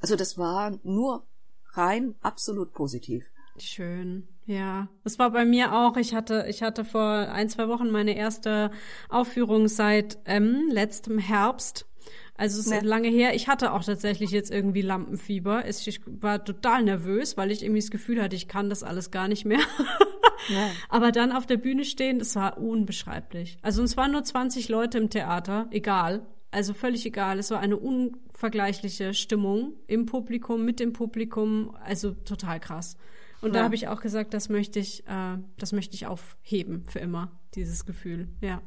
[0.00, 1.24] also das war nur
[1.72, 3.26] rein absolut positiv.
[3.58, 4.28] Schön.
[4.50, 5.96] Ja, das war bei mir auch.
[5.96, 8.72] Ich hatte, ich hatte vor ein, zwei Wochen meine erste
[9.08, 11.86] Aufführung seit ähm, letztem Herbst.
[12.34, 12.80] Also es ist ja.
[12.82, 13.36] lange her.
[13.36, 15.68] Ich hatte auch tatsächlich jetzt irgendwie Lampenfieber.
[15.68, 19.28] Ich war total nervös, weil ich irgendwie das Gefühl hatte, ich kann das alles gar
[19.28, 19.60] nicht mehr.
[20.48, 20.70] ja.
[20.88, 23.56] Aber dann auf der Bühne stehen, das war unbeschreiblich.
[23.62, 26.26] Also es waren nur 20 Leute im Theater, egal.
[26.50, 27.38] Also völlig egal.
[27.38, 31.76] Es war eine unvergleichliche Stimmung im Publikum, mit dem Publikum.
[31.84, 32.96] Also total krass.
[33.40, 33.60] Und ja.
[33.60, 37.30] da habe ich auch gesagt, das möchte ich, äh, das möchte ich aufheben für immer,
[37.54, 38.60] dieses Gefühl, ja.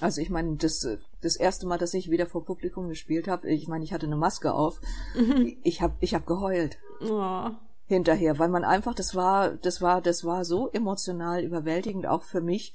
[0.00, 0.86] Also ich meine, das,
[1.22, 4.16] das erste Mal, dass ich wieder vor Publikum gespielt habe, ich meine, ich hatte eine
[4.16, 4.80] Maske auf,
[5.16, 5.56] mhm.
[5.62, 6.78] ich habe ich hab geheult.
[7.00, 7.50] Oh.
[7.86, 12.40] Hinterher, weil man einfach, das war, das war, das war so emotional überwältigend, auch für
[12.40, 12.74] mich,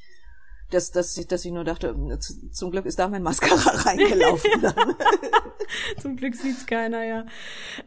[0.71, 1.95] dass, dass, ich, dass ich nur dachte,
[2.51, 3.55] zum Glück ist da mein Mascara
[3.85, 4.51] reingelaufen.
[6.01, 7.25] zum Glück sieht's keiner, ja.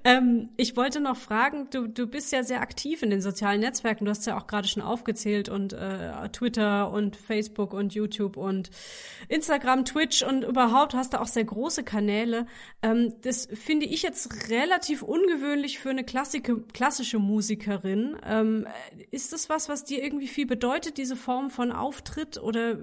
[0.05, 4.05] Ähm, ich wollte noch fragen, du, du bist ja sehr aktiv in den sozialen Netzwerken.
[4.05, 8.71] Du hast ja auch gerade schon aufgezählt und äh, Twitter und Facebook und YouTube und
[9.29, 12.47] Instagram, Twitch und überhaupt hast du auch sehr große Kanäle.
[12.83, 18.17] Ähm, das finde ich jetzt relativ ungewöhnlich für eine klassische, klassische Musikerin.
[18.25, 18.67] Ähm,
[19.11, 22.74] ist das was, was dir irgendwie viel bedeutet, diese Form von Auftritt oder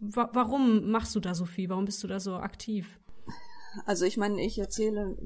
[0.00, 1.68] wa warum machst du da so viel?
[1.68, 3.00] Warum bist du da so aktiv?
[3.84, 5.16] Also ich meine, ich erzähle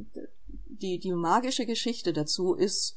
[0.67, 2.97] die die magische Geschichte dazu ist,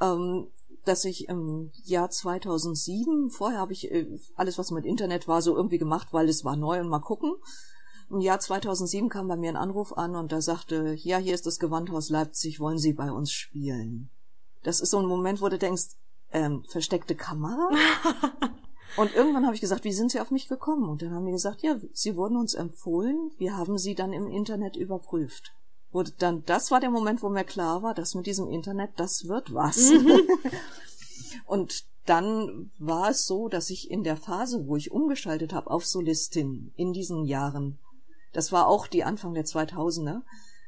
[0.00, 0.48] ähm,
[0.84, 5.56] dass ich im Jahr 2007 vorher habe ich äh, alles was mit Internet war so
[5.56, 7.34] irgendwie gemacht, weil es war neu und mal gucken.
[8.10, 11.46] Im Jahr 2007 kam bei mir ein Anruf an und da sagte, ja, hier ist
[11.46, 14.10] das Gewandhaus Leipzig, wollen Sie bei uns spielen?
[14.64, 15.96] Das ist so ein Moment, wo du denkst,
[16.32, 17.70] ähm, versteckte Kamera?
[18.96, 20.88] Und irgendwann habe ich gesagt, wie sind Sie auf mich gekommen?
[20.88, 24.28] Und dann haben die gesagt, ja, Sie wurden uns empfohlen, wir haben Sie dann im
[24.28, 25.52] Internet überprüft.
[25.90, 29.28] Und dann, das war der Moment, wo mir klar war, dass mit diesem Internet, das
[29.28, 29.90] wird was.
[29.90, 30.20] Mhm.
[31.46, 35.86] und dann war es so, dass ich in der Phase, wo ich umgeschaltet habe auf
[35.86, 37.78] Solistin in diesen Jahren,
[38.32, 40.22] das war auch die Anfang der 2000er,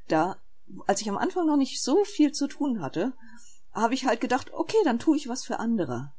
[0.09, 0.37] da,
[0.87, 3.13] als ich am Anfang noch nicht so viel zu tun hatte,
[3.73, 6.13] habe ich halt gedacht, okay, dann tue ich was für andere.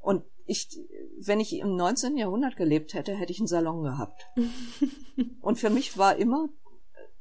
[0.00, 0.68] Und ich,
[1.18, 2.16] wenn ich im 19.
[2.16, 4.26] Jahrhundert gelebt hätte, hätte ich einen Salon gehabt.
[5.40, 6.48] und für mich war immer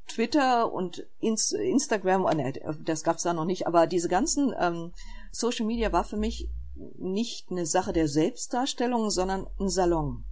[0.08, 2.54] Twitter und Inst Instagram, oh ne,
[2.86, 4.91] das gab's da noch nicht, aber diese ganzen ähm,
[5.32, 6.50] Social Media war für mich
[6.98, 10.24] nicht eine Sache der Selbstdarstellung, sondern ein Salon.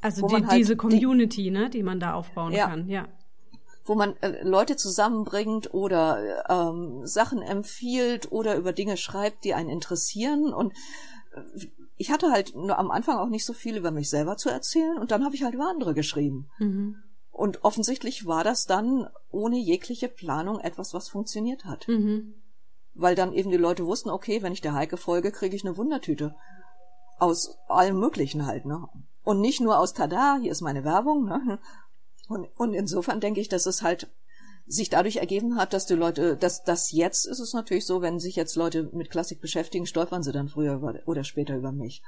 [0.00, 3.08] Also die, halt diese Community, die, ne, die man da aufbauen ja, kann, ja.
[3.84, 9.68] wo man äh, Leute zusammenbringt oder ähm, Sachen empfiehlt oder über Dinge schreibt, die einen
[9.68, 10.52] interessieren.
[10.52, 10.72] Und
[11.34, 11.66] äh,
[12.00, 14.96] ich hatte halt nur am Anfang auch nicht so viel über mich selber zu erzählen
[14.96, 16.48] und dann habe ich halt über andere geschrieben.
[16.58, 16.96] Mhm.
[17.30, 21.86] Und offensichtlich war das dann ohne jegliche Planung etwas, was funktioniert hat.
[21.88, 22.36] Mhm.
[22.94, 25.76] Weil dann eben die Leute wussten, okay, wenn ich der Heike folge, kriege ich eine
[25.76, 26.34] Wundertüte.
[27.18, 28.88] Aus allem Möglichen halt, ne?
[29.22, 31.58] Und nicht nur aus Tada, hier ist meine Werbung, ne?
[32.28, 34.10] Und, und insofern denke ich, dass es halt
[34.66, 38.20] sich dadurch ergeben hat, dass die Leute, dass das jetzt ist es natürlich so, wenn
[38.20, 42.02] sich jetzt Leute mit Klassik beschäftigen, stolpern sie dann früher über, oder später über mich.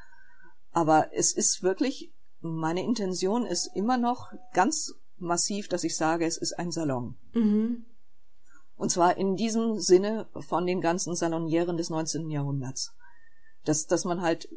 [0.70, 6.36] Aber es ist wirklich, meine Intention ist immer noch ganz massiv, dass ich sage, es
[6.36, 7.16] ist ein Salon.
[7.32, 7.84] Mhm.
[8.76, 12.30] Und zwar in diesem Sinne von den ganzen Salonieren des 19.
[12.30, 12.94] Jahrhunderts.
[13.64, 14.48] Dass, dass man halt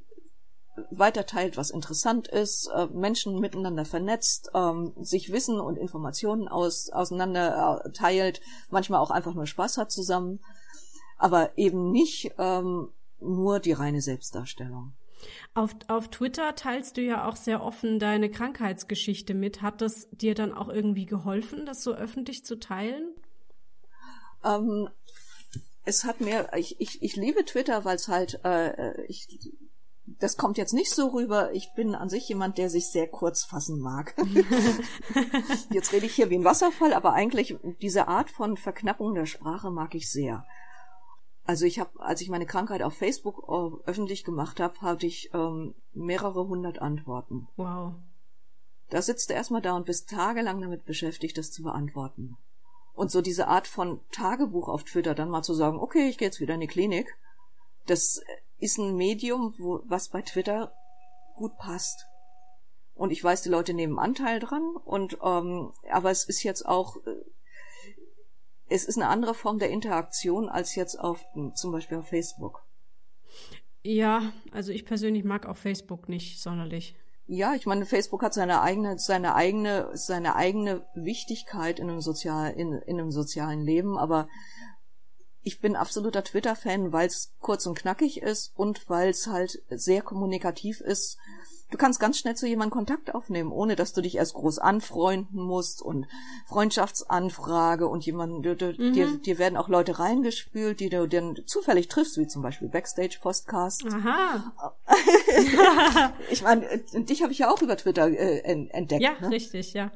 [0.91, 7.81] weiterteilt, was interessant ist, äh, Menschen miteinander vernetzt, ähm, sich Wissen und Informationen aus, auseinander
[7.85, 10.39] äh, teilt, manchmal auch einfach nur Spaß hat zusammen,
[11.17, 14.93] aber eben nicht ähm, nur die reine Selbstdarstellung.
[15.53, 19.61] Auf, auf Twitter teilst du ja auch sehr offen deine Krankheitsgeschichte mit.
[19.61, 23.15] Hat das dir dann auch irgendwie geholfen, das so öffentlich zu teilen?
[24.43, 24.89] Ähm,
[25.85, 29.27] es hat mir, ich, ich, ich liebe Twitter, weil es halt, äh, äh ich
[30.07, 31.51] das kommt jetzt nicht so rüber.
[31.53, 34.15] Ich bin an sich jemand, der sich sehr kurz fassen mag.
[35.71, 39.71] jetzt rede ich hier wie ein Wasserfall, aber eigentlich diese Art von Verknappung der Sprache
[39.71, 40.45] mag ich sehr.
[41.43, 45.29] Also ich habe, als ich meine Krankheit auf Facebook äh, öffentlich gemacht habe, hatte ich
[45.33, 47.47] ähm, mehrere hundert Antworten.
[47.55, 47.95] Wow.
[48.89, 52.37] Da sitzt du erstmal da und bist tagelang damit beschäftigt, das zu beantworten.
[52.93, 56.27] Und so diese Art von Tagebuch auf Twitter, dann mal zu sagen, okay, ich gehe
[56.27, 57.15] jetzt wieder in die Klinik,
[57.87, 58.21] das
[58.65, 60.73] ist ein Medium, wo, was bei Twitter
[61.35, 62.07] gut passt.
[62.95, 66.97] Und ich weiß, die Leute nehmen Anteil dran und ähm, aber es ist jetzt auch
[67.05, 67.25] äh,
[68.67, 71.23] es ist eine andere Form der Interaktion als jetzt auf
[71.53, 72.63] zum Beispiel auf Facebook.
[73.83, 76.95] Ja, also ich persönlich mag auch Facebook nicht sonderlich.
[77.27, 82.53] Ja, ich meine, Facebook hat seine eigene, seine eigene, seine eigene Wichtigkeit in einem sozial,
[82.53, 84.27] in, in einem sozialen Leben, aber
[85.45, 90.01] ich bin absoluter Twitter-Fan, weil es kurz und knackig ist und weil es halt sehr
[90.01, 91.17] kommunikativ ist.
[91.69, 95.39] Du kannst ganz schnell zu jemandem Kontakt aufnehmen, ohne dass du dich erst groß anfreunden
[95.39, 96.07] musst und
[96.47, 98.93] Freundschaftsanfrage und jemanden, mhm.
[98.93, 103.85] dir, dir werden auch Leute reingespült, die du dann zufällig triffst, wie zum Beispiel Backstage-Postcast.
[103.85, 104.73] Aha.
[106.31, 109.03] ich meine, dich habe ich ja auch über Twitter äh, entdeckt.
[109.03, 109.29] Ja, ne?
[109.29, 109.91] richtig, ja.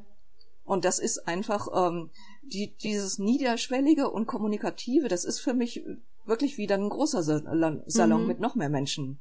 [0.63, 2.11] Und das ist einfach ähm,
[2.49, 5.07] die, dieses niederschwellige und kommunikative.
[5.07, 5.83] Das ist für mich
[6.25, 8.27] wirklich wieder ein großer Salon mhm.
[8.27, 9.19] mit noch mehr Menschen.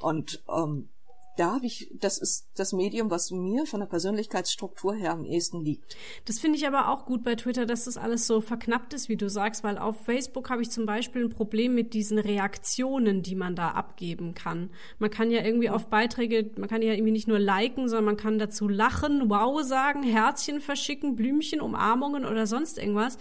[0.00, 0.88] Und ähm,
[1.36, 5.64] da habe ich, das ist das Medium, was mir von der Persönlichkeitsstruktur her am ehesten
[5.64, 5.96] liegt.
[6.24, 9.16] Das finde ich aber auch gut bei Twitter, dass das alles so verknappt ist, wie
[9.16, 13.34] du sagst, weil auf Facebook habe ich zum Beispiel ein Problem mit diesen Reaktionen, die
[13.34, 14.70] man da abgeben kann.
[14.98, 18.16] Man kann ja irgendwie auf Beiträge, man kann ja irgendwie nicht nur liken, sondern man
[18.16, 23.18] kann dazu lachen, wow sagen, Herzchen verschicken, Blümchen, Umarmungen oder sonst irgendwas.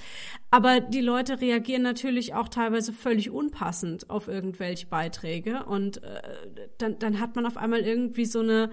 [0.52, 6.22] Aber die Leute reagieren natürlich auch teilweise völlig unpassend auf irgendwelche Beiträge und äh,
[6.80, 8.72] dann, dann hat man auf einmal irgendwie so eine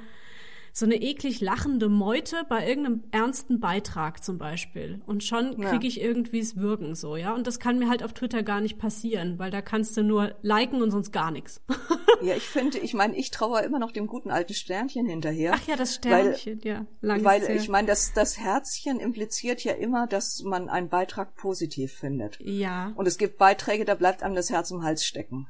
[0.77, 5.01] so eine eklig lachende Meute bei irgendeinem ernsten Beitrag zum Beispiel.
[5.07, 5.89] Und schon kriege ja.
[5.89, 7.35] ich irgendwie es Wirken so, ja.
[7.35, 10.35] Und das kann mir halt auf Twitter gar nicht passieren, weil da kannst du nur
[10.43, 11.63] liken und sonst gar nichts.
[12.23, 15.53] ja, ich finde, ich meine, ich traue immer noch dem guten alten Sternchen hinterher.
[15.55, 16.87] Ach ja, das Sternchen, weil, ja.
[17.01, 21.95] Lang weil ich meine, das, das Herzchen impliziert ja immer, dass man einen Beitrag positiv
[21.95, 22.39] findet.
[22.41, 22.93] Ja.
[22.97, 25.49] Und es gibt Beiträge, da bleibt einem das Herz im Hals stecken.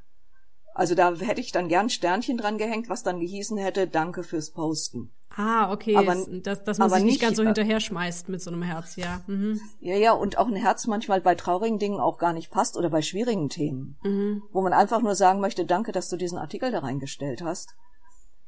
[0.77, 4.51] Also da hätte ich dann gern Sternchen dran gehängt, was dann gehießen hätte, danke fürs
[4.51, 5.11] Posten.
[5.35, 8.43] Ah, okay, aber, dass, dass man sich nicht, nicht ganz so äh, hinterher schmeißt mit
[8.43, 9.23] so einem Herz, ja.
[9.27, 9.59] Mhm.
[9.81, 12.91] Ja, ja, und auch ein Herz manchmal bei traurigen Dingen auch gar nicht passt oder
[12.91, 14.43] bei schwierigen Themen, mhm.
[14.53, 17.75] wo man einfach nur sagen möchte, danke, dass du diesen Artikel da reingestellt hast.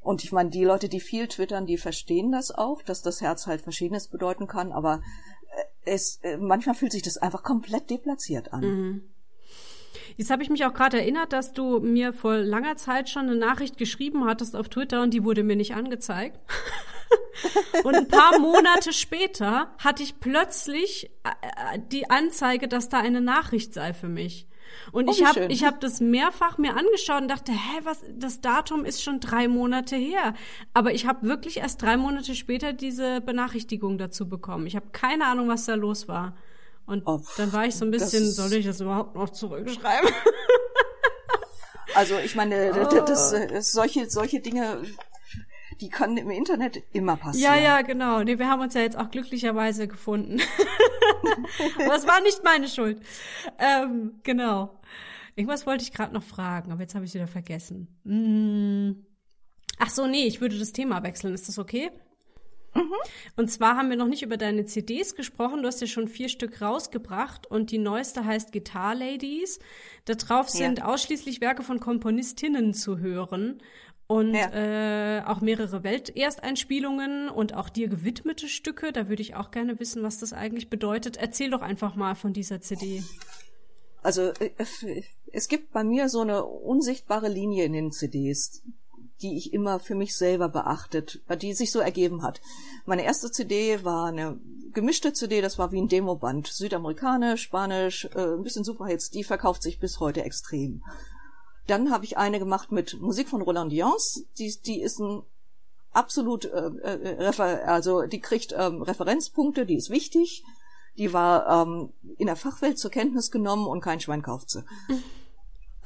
[0.00, 3.46] Und ich meine, die Leute, die viel twittern, die verstehen das auch, dass das Herz
[3.46, 5.02] halt Verschiedenes bedeuten kann, aber
[5.84, 8.60] äh, es, äh, manchmal fühlt sich das einfach komplett deplatziert an.
[8.60, 9.02] Mhm.
[10.16, 13.36] Jetzt habe ich mich auch gerade erinnert, dass du mir vor langer Zeit schon eine
[13.36, 16.38] Nachricht geschrieben hattest auf Twitter und die wurde mir nicht angezeigt.
[17.84, 23.74] und ein paar Monate später hatte ich plötzlich äh, die Anzeige, dass da eine Nachricht
[23.74, 24.46] sei für mich.
[24.92, 28.40] Und oh, ich habe ich hab das mehrfach mir angeschaut und dachte, hä, was, das
[28.40, 30.34] Datum ist schon drei Monate her.
[30.74, 34.66] Aber ich habe wirklich erst drei Monate später diese Benachrichtigung dazu bekommen.
[34.66, 36.36] Ich habe keine Ahnung, was da los war.
[36.88, 40.10] Und oh, dann war ich so ein bisschen, soll ich das überhaupt noch zurückschreiben?
[41.94, 43.04] also ich meine, oh.
[43.04, 44.82] das, das, solche, solche Dinge,
[45.82, 47.54] die können im Internet immer passieren.
[47.56, 48.22] Ja, ja, genau.
[48.22, 50.40] Nee, wir haben uns ja jetzt auch glücklicherweise gefunden.
[51.78, 53.02] aber es war nicht meine Schuld.
[53.58, 54.80] Ähm, genau.
[55.36, 58.00] Irgendwas wollte ich gerade noch fragen, aber jetzt habe ich wieder vergessen.
[58.06, 59.04] Hm.
[59.78, 61.34] Ach so, nee, ich würde das Thema wechseln.
[61.34, 61.90] Ist das okay?
[62.78, 62.92] Mhm.
[63.36, 65.62] Und zwar haben wir noch nicht über deine CDs gesprochen.
[65.62, 69.58] Du hast ja schon vier Stück rausgebracht und die neueste heißt Guitar Ladies.
[70.04, 70.84] Da drauf sind ja.
[70.86, 73.60] ausschließlich Werke von Komponistinnen zu hören
[74.06, 75.18] und ja.
[75.18, 78.90] äh, auch mehrere Weltersteinspielungen und auch dir gewidmete Stücke.
[78.92, 81.18] Da würde ich auch gerne wissen, was das eigentlich bedeutet.
[81.18, 83.02] Erzähl doch einfach mal von dieser CD.
[84.02, 84.50] Also äh,
[85.32, 88.62] es gibt bei mir so eine unsichtbare Linie in den CDs
[89.22, 92.40] die ich immer für mich selber beachtet, die sich so ergeben hat.
[92.86, 94.38] Meine erste CD war eine
[94.72, 96.46] gemischte CD, das war wie ein Demoband.
[96.46, 100.82] Südamerikanisch, Spanisch, äh, ein bisschen Superhits, die verkauft sich bis heute extrem.
[101.66, 105.22] Dann habe ich eine gemacht mit Musik von Roland Dions, die, die ist ein
[105.92, 110.44] absolut, äh, äh, also die kriegt ähm, Referenzpunkte, die ist wichtig.
[110.96, 114.64] Die war ähm, in der Fachwelt zur Kenntnis genommen und kein Schwein kauft sie.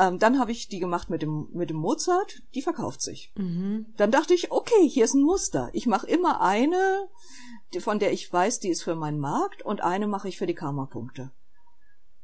[0.03, 3.31] Ähm, dann habe ich die gemacht mit dem, mit dem Mozart, die verkauft sich.
[3.37, 3.87] Mhm.
[3.97, 5.71] Dann dachte ich, okay, hier ist ein Muster.
[5.75, 7.09] Ich mache immer eine,
[7.79, 10.57] von der ich weiß, die ist für meinen Markt und eine mache ich für die
[10.57, 11.31] Karma-Punkte.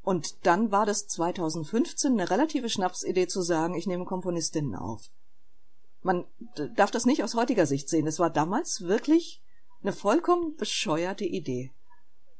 [0.02, 5.10] Und dann war das 2015 eine relative Schnapsidee zu sagen, ich nehme Komponistinnen auf.
[6.02, 6.24] Man
[6.74, 8.08] darf das nicht aus heutiger Sicht sehen.
[8.08, 9.40] Es war damals wirklich
[9.82, 11.70] eine vollkommen bescheuerte Idee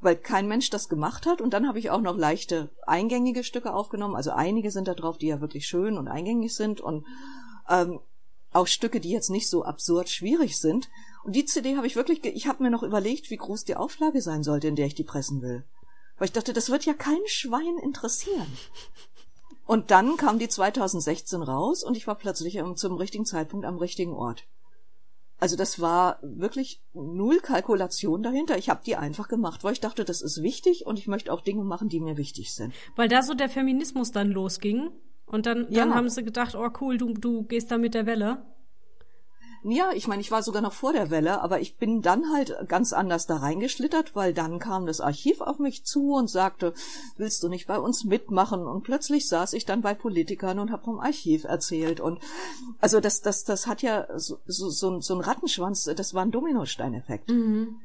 [0.01, 1.41] weil kein Mensch das gemacht hat.
[1.41, 4.17] Und dann habe ich auch noch leichte eingängige Stücke aufgenommen.
[4.17, 7.05] Also einige sind da drauf, die ja wirklich schön und eingängig sind und
[7.69, 8.01] ähm,
[8.53, 10.89] auch Stücke, die jetzt nicht so absurd schwierig sind.
[11.25, 14.23] Und die CD habe ich wirklich, ich habe mir noch überlegt, wie groß die Auflage
[14.23, 15.65] sein sollte, in der ich die pressen will.
[16.17, 18.47] Weil ich dachte, das wird ja kein Schwein interessieren.
[19.67, 24.15] Und dann kam die 2016 raus und ich war plötzlich zum richtigen Zeitpunkt am richtigen
[24.15, 24.45] Ort.
[25.39, 28.59] Also das war wirklich null Kalkulation dahinter.
[28.59, 31.41] Ich habe die einfach gemacht, weil ich dachte, das ist wichtig und ich möchte auch
[31.41, 32.75] Dinge machen, die mir wichtig sind.
[32.97, 34.91] Weil da so der Feminismus dann losging
[35.27, 35.95] und dann, dann ja.
[35.95, 38.43] haben sie gedacht, oh cool, du, du gehst da mit der Welle.
[39.65, 42.57] Ja, ich meine, ich war sogar noch vor der Welle, aber ich bin dann halt
[42.69, 46.75] ganz anders da reingeschlittert, weil dann kam das Archiv auf mich zu und sagte,
[47.17, 48.67] willst du nicht bei uns mitmachen?
[48.67, 52.01] Und plötzlich saß ich dann bei Politikern und habe vom Archiv erzählt.
[52.01, 52.21] Und
[52.81, 56.31] also das, das, das hat ja so, so, so, so ein Rattenschwanz, das war ein
[56.31, 57.31] Dominosteineffekt.
[57.31, 57.81] Mhm.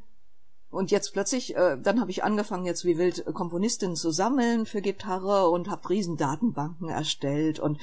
[0.74, 4.82] Und jetzt plötzlich, äh, dann habe ich angefangen, jetzt wie wild Komponistinnen zu sammeln für
[4.82, 7.80] Gitarre und habe riesen Datenbanken erstellt und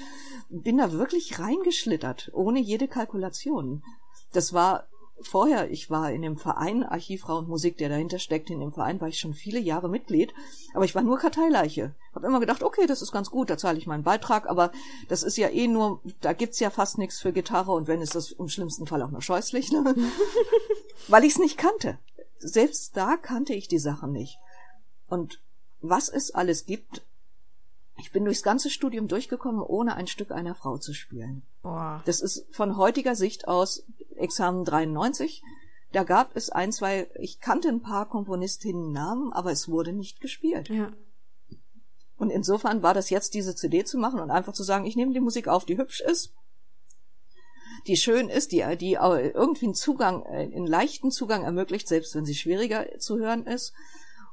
[0.49, 3.85] bin da wirklich reingeschlittert, ohne jede Kalkulation.
[4.33, 4.89] Das war
[5.21, 8.51] vorher, ich war in dem Verein Archivfrau und Musik, der dahinter steckt.
[8.51, 10.35] In dem Verein war ich schon viele Jahre Mitglied,
[10.75, 11.95] aber ich war nur Karteileiche.
[12.13, 14.73] Hab immer gedacht, okay, das ist ganz gut, da zahle ich meinen Beitrag, aber
[15.09, 18.17] das ist ja eh nur, da gibt's ja fast nichts für Gitarre und wenn ist
[18.17, 19.95] das im schlimmsten Fall auch noch scheußlich, ne?
[21.07, 21.97] weil ich es nicht kannte
[22.41, 24.39] selbst da kannte ich die Sachen nicht.
[25.09, 25.41] Und
[25.81, 27.03] was es alles gibt,
[27.99, 31.43] ich bin durchs ganze Studium durchgekommen, ohne ein Stück einer Frau zu spielen.
[31.63, 32.03] Boah.
[32.07, 33.85] Das ist von heutiger Sicht aus
[34.17, 35.43] Examen 93.
[35.93, 40.21] Da gab es ein, zwei, ich kannte ein paar Komponistinnen Namen, aber es wurde nicht
[40.21, 40.69] gespielt.
[40.69, 40.93] Ja.
[42.17, 45.13] Und insofern war das jetzt, diese CD zu machen und einfach zu sagen, ich nehme
[45.13, 46.33] die Musik auf, die hübsch ist,
[47.87, 52.25] die schön ist, die, die irgendwie einen Zugang, äh, einen leichten Zugang ermöglicht, selbst wenn
[52.25, 53.73] sie schwieriger zu hören ist,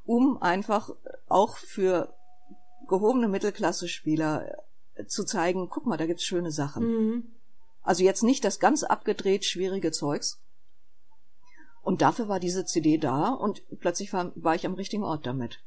[0.06, 0.90] um einfach
[1.28, 2.14] auch für
[2.88, 4.58] gehobene Mittelklasse-Spieler
[4.96, 6.84] äh, zu zeigen, guck mal, da gibt's schöne Sachen.
[6.86, 7.24] Mhm.
[7.82, 10.42] Also jetzt nicht das ganz abgedreht schwierige Zeugs.
[11.82, 15.64] Und dafür war diese CD da und plötzlich war, war ich am richtigen Ort damit.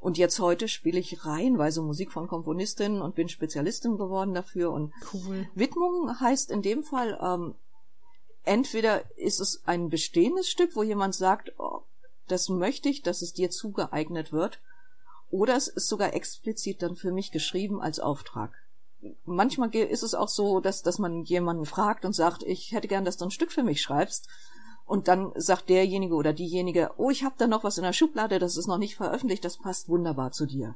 [0.00, 4.70] Und jetzt heute spiele ich reihenweise Musik von Komponistinnen und bin Spezialistin geworden dafür.
[4.70, 5.48] Und cool.
[5.54, 7.54] Widmung heißt in dem Fall, ähm,
[8.44, 11.82] entweder ist es ein bestehendes Stück, wo jemand sagt, oh,
[12.28, 14.60] das möchte ich, dass es dir zugeeignet wird,
[15.30, 18.52] oder es ist sogar explizit dann für mich geschrieben als Auftrag.
[19.24, 23.04] Manchmal ist es auch so, dass, dass man jemanden fragt und sagt, ich hätte gern,
[23.04, 24.28] dass du ein Stück für mich schreibst.
[24.88, 28.38] Und dann sagt derjenige oder diejenige, oh, ich habe da noch was in der Schublade,
[28.38, 30.74] das ist noch nicht veröffentlicht, das passt wunderbar zu dir.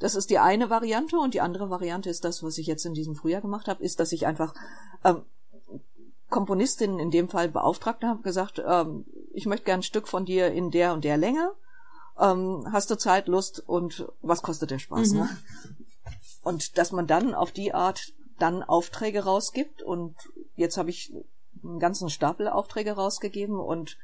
[0.00, 2.92] Das ist die eine Variante und die andere Variante ist das, was ich jetzt in
[2.92, 4.52] diesem Frühjahr gemacht habe, ist, dass ich einfach
[5.04, 5.22] ähm,
[6.28, 10.50] Komponistinnen in dem Fall beauftragt habe, gesagt, ähm, ich möchte gern ein Stück von dir
[10.50, 11.52] in der und der Länge.
[12.18, 15.10] Ähm, hast du Zeit, Lust und was kostet der Spaß?
[15.12, 15.18] Mhm.
[15.20, 15.38] Ne?
[16.42, 20.16] Und dass man dann auf die Art dann Aufträge rausgibt und
[20.56, 21.12] jetzt habe ich
[21.62, 23.98] einen ganzen Stapel Aufträge rausgegeben und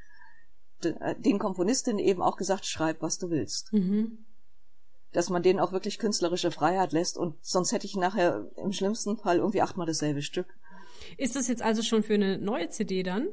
[0.82, 3.72] äh, den Komponistinnen eben auch gesagt, schreib, was du willst.
[3.72, 4.18] Mhm.
[5.12, 9.16] Dass man denen auch wirklich künstlerische Freiheit lässt und sonst hätte ich nachher im schlimmsten
[9.16, 10.46] Fall irgendwie achtmal dasselbe Stück.
[11.16, 13.28] Ist das jetzt also schon für eine neue CD dann?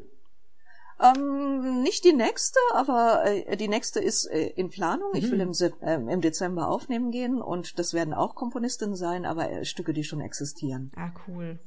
[1.02, 5.12] Ähm, nicht die nächste, aber äh, die nächste ist äh, in Planung.
[5.12, 5.18] Mhm.
[5.18, 9.50] Ich will im, äh, im, Dezember aufnehmen gehen und das werden auch Komponistinnen sein, aber
[9.50, 10.92] äh, Stücke, die schon existieren.
[10.96, 11.60] Ah, cool.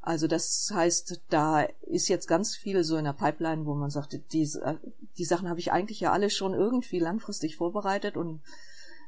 [0.00, 4.12] Also das heißt, da ist jetzt ganz viel so in der Pipeline, wo man sagt,
[4.32, 4.48] die,
[5.18, 8.40] die Sachen habe ich eigentlich ja alle schon irgendwie langfristig vorbereitet und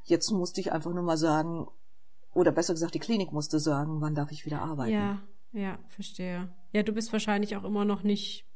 [0.05, 1.69] jetzt musste ich einfach nur mal sagen,
[2.35, 4.93] oder besser gesagt, die Klinik musste sagen, wann darf ich wieder arbeiten.
[4.93, 5.23] Ja,
[5.53, 6.49] ja, verstehe.
[6.73, 8.47] Ja, du bist wahrscheinlich auch immer noch nicht,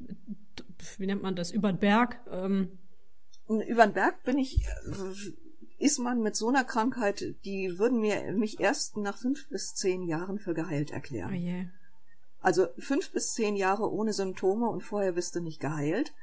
[0.97, 2.19] wie nennt man das, über den Berg.
[2.29, 2.77] Ähm.
[3.47, 4.65] Über den Berg bin ich,
[5.77, 10.03] ist man mit so einer Krankheit, die würden mir mich erst nach fünf bis zehn
[10.03, 11.33] Jahren für geheilt erklären.
[11.33, 11.65] Oh yeah.
[12.45, 16.13] Also fünf bis zehn Jahre ohne Symptome und vorher bist du nicht geheilt.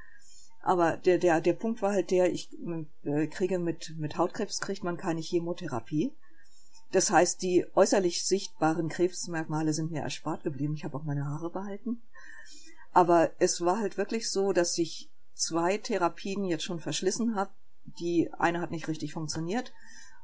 [0.62, 2.49] Aber der, der, der Punkt war halt der, ich
[3.03, 6.12] äh, kriege mit, mit Hautkrebs kriegt man keine Chemotherapie.
[6.93, 10.75] Das heißt, die äußerlich sichtbaren Krebsmerkmale sind mir erspart geblieben.
[10.75, 12.01] Ich habe auch meine Haare behalten.
[12.93, 17.51] Aber es war halt wirklich so, dass ich zwei Therapien jetzt schon verschlissen habe.
[17.99, 19.73] Die eine hat nicht richtig funktioniert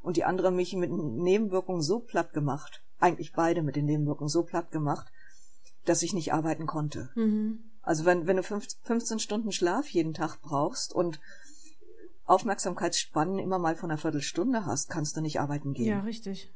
[0.05, 4.45] und die andere mich mit Nebenwirkungen so platt gemacht, eigentlich beide mit den Nebenwirkungen so
[4.45, 5.11] platt gemacht,
[5.89, 7.11] dass ich nicht arbeiten konnte.
[7.15, 7.61] Mhm.
[7.83, 11.21] Also wenn, wenn du 15 Stunden Schlaf jeden Tag brauchst und
[12.27, 15.87] Aufmerksamkeitsspannen immer mal von einer Viertelstunde hast, kannst du nicht arbeiten gehen.
[15.87, 16.53] Ja, richtig.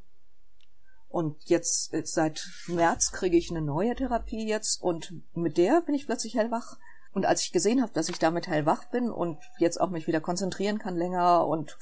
[1.08, 5.94] Und jetzt, jetzt seit März kriege ich eine neue Therapie jetzt und mit der bin
[5.94, 6.78] ich plötzlich hellwach.
[7.12, 10.20] Und als ich gesehen habe, dass ich damit hellwach bin und jetzt auch mich wieder
[10.20, 11.78] konzentrieren kann länger und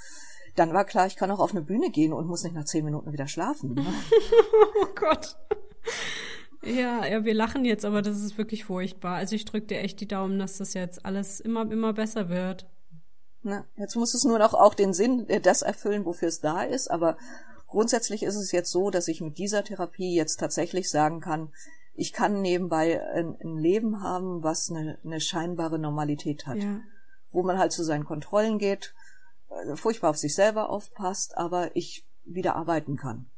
[0.57, 2.85] dann war klar, ich kann auch auf eine Bühne gehen und muss nicht nach zehn
[2.85, 3.75] Minuten wieder schlafen.
[3.75, 3.87] Ne?
[4.83, 5.37] oh Gott.
[6.63, 9.17] Ja, ja, wir lachen jetzt, aber das ist wirklich furchtbar.
[9.17, 12.67] Also ich drücke dir echt die Daumen, dass das jetzt alles immer, immer besser wird.
[13.43, 16.63] Na, jetzt muss es nur noch auch den Sinn, äh, das erfüllen, wofür es da
[16.63, 17.17] ist, aber
[17.71, 21.53] Grundsätzlich ist es jetzt so, dass ich mit dieser Therapie jetzt tatsächlich sagen kann,
[21.95, 26.57] ich kann nebenbei ein, ein Leben haben, was eine, eine scheinbare Normalität hat.
[26.57, 26.81] Ja.
[27.31, 28.93] Wo man halt zu seinen Kontrollen geht,
[29.51, 33.31] äh, furchtbar auf sich selber aufpasst, aber ich wieder arbeiten kann.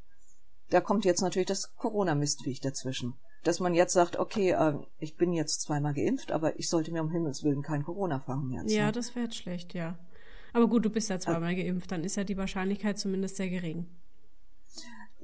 [0.73, 3.14] Da kommt jetzt natürlich das Corona-Mistviech dazwischen.
[3.45, 7.03] Dass man jetzt sagt, okay, äh, ich bin jetzt zweimal geimpft, aber ich sollte mir
[7.03, 8.73] um Himmels Willen kein Corona fangen jetzt.
[8.73, 8.93] Ja, ne?
[8.93, 9.99] das wäre jetzt schlecht, ja.
[10.53, 13.49] Aber gut, du bist ja zweimal äh, geimpft, dann ist ja die Wahrscheinlichkeit zumindest sehr
[13.49, 13.87] gering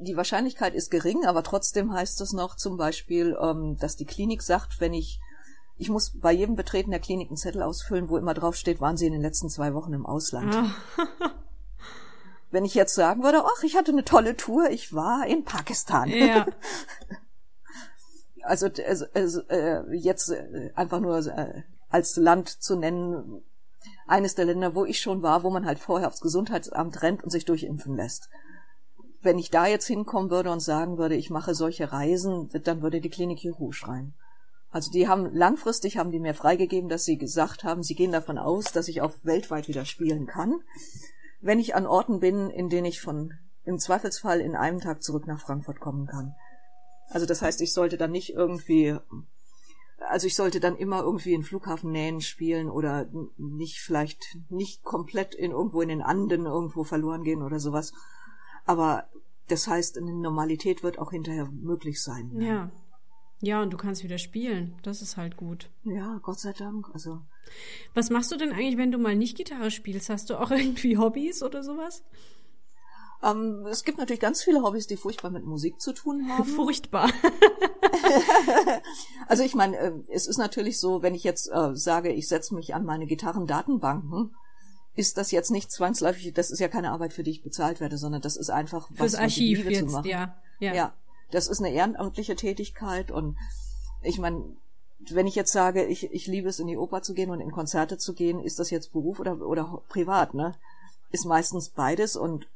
[0.00, 4.42] die Wahrscheinlichkeit ist gering, aber trotzdem heißt es noch zum Beispiel, ähm, dass die Klinik
[4.42, 5.18] sagt, wenn ich
[5.80, 8.96] ich muss bei jedem Betreten der Klinik einen Zettel ausfüllen, wo immer drauf steht, waren
[8.96, 10.54] Sie in den letzten zwei Wochen im Ausland.
[10.54, 10.74] Ah.
[12.50, 16.08] wenn ich jetzt sagen würde, ach, ich hatte eine tolle Tour, ich war in Pakistan.
[16.08, 16.46] Ja.
[18.42, 23.42] also, also, also äh, jetzt äh, einfach nur äh, als Land zu nennen,
[24.06, 27.30] eines der Länder, wo ich schon war, wo man halt vorher aufs Gesundheitsamt rennt und
[27.30, 28.28] sich durchimpfen lässt
[29.22, 33.00] wenn ich da jetzt hinkommen würde und sagen würde, ich mache solche Reisen, dann würde
[33.00, 34.14] die Klinik Juhu schreien.
[34.70, 38.38] Also die haben langfristig haben die mir freigegeben, dass sie gesagt haben, sie gehen davon
[38.38, 40.60] aus, dass ich auch weltweit wieder spielen kann,
[41.40, 43.34] wenn ich an Orten bin, in denen ich von
[43.64, 46.34] im Zweifelsfall in einem Tag zurück nach Frankfurt kommen kann.
[47.10, 48.98] Also das heißt, ich sollte dann nicht irgendwie
[50.00, 55.50] also ich sollte dann immer irgendwie in Flughafennähen spielen oder nicht vielleicht nicht komplett in
[55.50, 57.92] irgendwo in den Anden irgendwo verloren gehen oder sowas,
[58.64, 59.08] aber
[59.48, 62.30] das heißt, eine Normalität wird auch hinterher möglich sein.
[62.40, 62.70] Ja.
[63.40, 64.74] Ja, und du kannst wieder spielen.
[64.82, 65.70] Das ist halt gut.
[65.84, 66.88] Ja, Gott sei Dank.
[66.92, 67.20] Also.
[67.94, 70.10] Was machst du denn eigentlich, wenn du mal nicht Gitarre spielst?
[70.10, 72.02] Hast du auch irgendwie Hobbys oder sowas?
[73.22, 76.44] Ähm, es gibt natürlich ganz viele Hobbys, die furchtbar mit Musik zu tun haben.
[76.56, 77.10] Furchtbar.
[79.28, 82.54] also ich meine, äh, es ist natürlich so, wenn ich jetzt äh, sage, ich setze
[82.54, 84.34] mich an meine Gitarrendatenbanken,
[84.94, 87.98] ist das jetzt nicht zwangsläufig, das ist ja keine Arbeit, für die ich bezahlt werde,
[87.98, 90.74] sondern das ist einfach was Fürs Archiv jetzt, Ja, ja.
[90.74, 90.94] Ja,
[91.30, 93.36] das ist eine ehrenamtliche Tätigkeit und
[94.02, 94.44] ich meine,
[95.10, 97.50] wenn ich jetzt sage, ich, ich liebe es, in die Oper zu gehen und in
[97.50, 100.54] Konzerte zu gehen, ist das jetzt Beruf oder, oder privat, ne?
[101.10, 102.48] Ist meistens beides und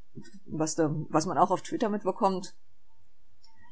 [0.46, 2.54] was da, was man auch auf Twitter mitbekommt,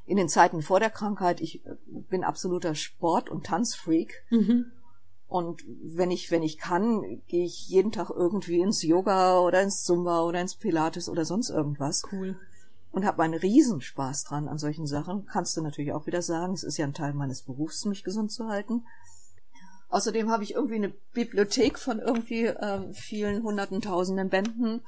[0.07, 1.62] in den Zeiten vor der Krankheit, ich
[2.09, 4.24] bin absoluter Sport- und Tanzfreak.
[4.30, 4.72] Mhm.
[5.28, 9.84] Und wenn ich, wenn ich kann, gehe ich jeden Tag irgendwie ins Yoga oder ins
[9.84, 12.03] Zumba oder ins Pilates oder sonst irgendwas.
[12.11, 12.36] Cool.
[12.93, 15.26] Und habe einen Riesenspaß dran an solchen Sachen.
[15.26, 18.32] Kannst du natürlich auch wieder sagen, es ist ja ein Teil meines Berufs, mich gesund
[18.32, 18.84] zu halten.
[19.91, 24.82] Außerdem habe ich irgendwie eine Bibliothek von irgendwie äh, vielen hunderten, tausenden Bänden.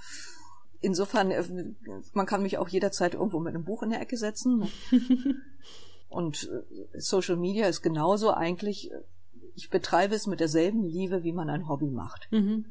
[0.81, 1.45] Insofern, äh,
[2.13, 4.69] man kann mich auch jederzeit irgendwo mit einem Buch in der Ecke setzen.
[6.09, 9.03] Und äh, Social Media ist genauso eigentlich äh,
[9.55, 12.29] ich betreibe es mit derselben Liebe, wie man ein Hobby macht.
[12.31, 12.65] Mhm.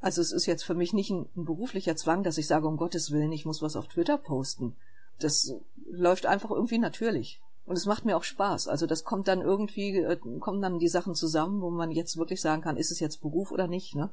[0.00, 2.76] Also es ist jetzt für mich nicht ein, ein, beruflicher Zwang, dass ich sage, um
[2.76, 4.76] Gottes Willen, ich muss was auf Twitter posten.
[5.18, 5.54] Das
[5.90, 7.40] läuft einfach irgendwie natürlich.
[7.64, 8.68] Und es macht mir auch Spaß.
[8.68, 12.40] Also das kommt dann irgendwie, äh, kommen dann die Sachen zusammen, wo man jetzt wirklich
[12.40, 14.10] sagen kann, ist es jetzt Beruf oder nicht, ne?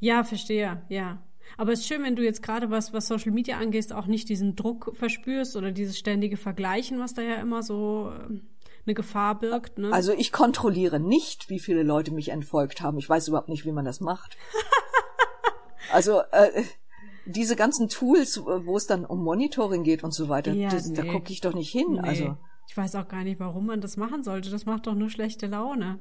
[0.00, 1.22] Ja, verstehe, ja.
[1.56, 4.28] Aber es ist schön, wenn du jetzt gerade was, was Social Media angeht, auch nicht
[4.28, 8.40] diesen Druck verspürst oder dieses ständige Vergleichen, was da ja immer so äh,
[8.86, 9.78] eine Gefahr birgt.
[9.78, 9.92] Ne?
[9.92, 12.98] Also ich kontrolliere nicht, wie viele Leute mich entfolgt haben.
[12.98, 14.36] Ich weiß überhaupt nicht, wie man das macht.
[15.90, 16.64] also äh,
[17.26, 21.02] diese ganzen Tools, wo es dann um Monitoring geht und so weiter, Ja, das, da
[21.02, 21.12] nee.
[21.12, 21.92] gucke ich doch nicht hin.
[21.92, 22.00] Nee.
[22.00, 22.36] Also
[22.68, 24.50] Ich weiß auch gar nicht, warum man das machen sollte.
[24.50, 26.00] Das macht doch nur schlechte Laune.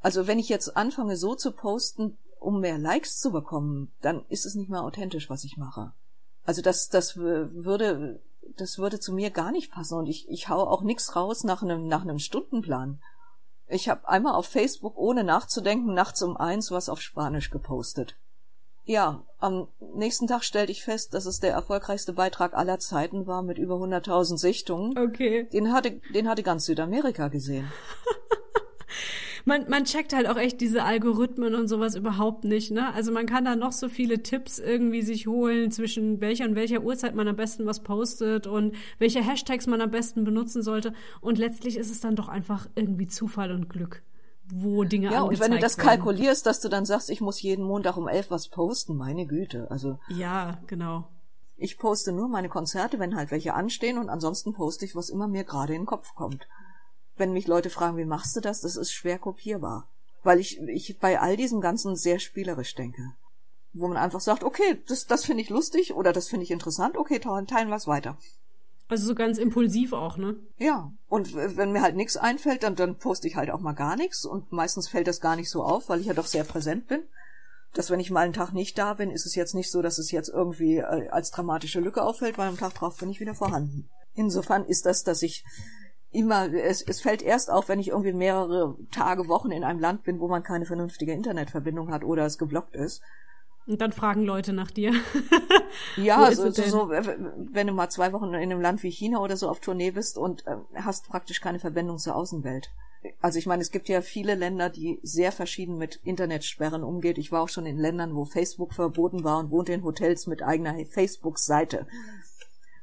[0.00, 4.46] Also wenn ich jetzt anfange so zu posten, um mehr Likes zu bekommen, dann ist
[4.46, 5.92] es nicht mehr authentisch, was ich mache.
[6.44, 8.20] Also das, das würde,
[8.56, 11.62] das würde zu mir gar nicht passen und ich, ich hau auch nichts raus nach
[11.62, 13.00] einem, nach einem Stundenplan.
[13.68, 18.16] Ich habe einmal auf Facebook, ohne nachzudenken, nachts um eins was auf Spanisch gepostet.
[18.90, 23.40] Ja, am nächsten Tag stellte ich fest, dass es der erfolgreichste Beitrag aller Zeiten war
[23.40, 24.98] mit über 100.000 Sichtungen.
[24.98, 25.44] Okay.
[25.52, 27.70] Den hatte, den hatte ganz Südamerika gesehen.
[29.46, 32.92] Man, man checkt halt auch echt diese Algorithmen und sowas überhaupt nicht, ne?
[32.92, 36.82] Also man kann da noch so viele Tipps irgendwie sich holen, zwischen welcher und welcher
[36.82, 40.92] Uhrzeit man am besten was postet und welche Hashtags man am besten benutzen sollte.
[41.22, 44.02] Und letztlich ist es dann doch einfach irgendwie Zufall und Glück,
[44.52, 45.88] wo Dinge Ja, und wenn du das werden.
[45.88, 49.70] kalkulierst, dass du dann sagst, ich muss jeden Montag um elf was posten, meine Güte.
[49.70, 51.08] Also Ja, genau.
[51.56, 55.28] ich poste nur meine Konzerte, wenn halt welche anstehen und ansonsten poste ich, was immer
[55.28, 56.46] mir gerade in den Kopf kommt.
[57.16, 59.86] Wenn mich Leute fragen, wie machst du das, das ist schwer kopierbar.
[60.22, 63.12] Weil ich, ich bei all diesem Ganzen sehr spielerisch denke.
[63.72, 66.96] Wo man einfach sagt, okay, das, das finde ich lustig oder das finde ich interessant,
[66.96, 68.16] okay, teilen wir es weiter.
[68.90, 70.36] Also so ganz impulsiv auch, ne?
[70.58, 73.94] Ja, und wenn mir halt nichts einfällt, dann, dann poste ich halt auch mal gar
[73.94, 76.88] nichts und meistens fällt das gar nicht so auf, weil ich ja doch sehr präsent
[76.88, 77.04] bin.
[77.72, 79.98] Dass wenn ich mal einen Tag nicht da bin, ist es jetzt nicht so, dass
[79.98, 83.36] es jetzt irgendwie äh, als dramatische Lücke auffällt, weil am Tag drauf bin ich wieder
[83.36, 83.88] vorhanden.
[84.14, 85.44] Insofern ist das, dass ich
[86.10, 90.02] immer, es, es fällt erst auf, wenn ich irgendwie mehrere Tage, Wochen in einem Land
[90.02, 93.02] bin, wo man keine vernünftige Internetverbindung hat oder es geblockt ist.
[93.66, 94.92] Und dann fragen Leute nach dir.
[95.96, 99.36] Ja, so, so, so, wenn du mal zwei Wochen in einem Land wie China oder
[99.36, 102.70] so auf Tournee bist und äh, hast praktisch keine Verbindung zur Außenwelt.
[103.20, 107.18] Also ich meine, es gibt ja viele Länder, die sehr verschieden mit Internetsperren umgeht.
[107.18, 110.42] Ich war auch schon in Ländern, wo Facebook verboten war und wohnte in Hotels mit
[110.42, 111.86] eigener Facebook-Seite.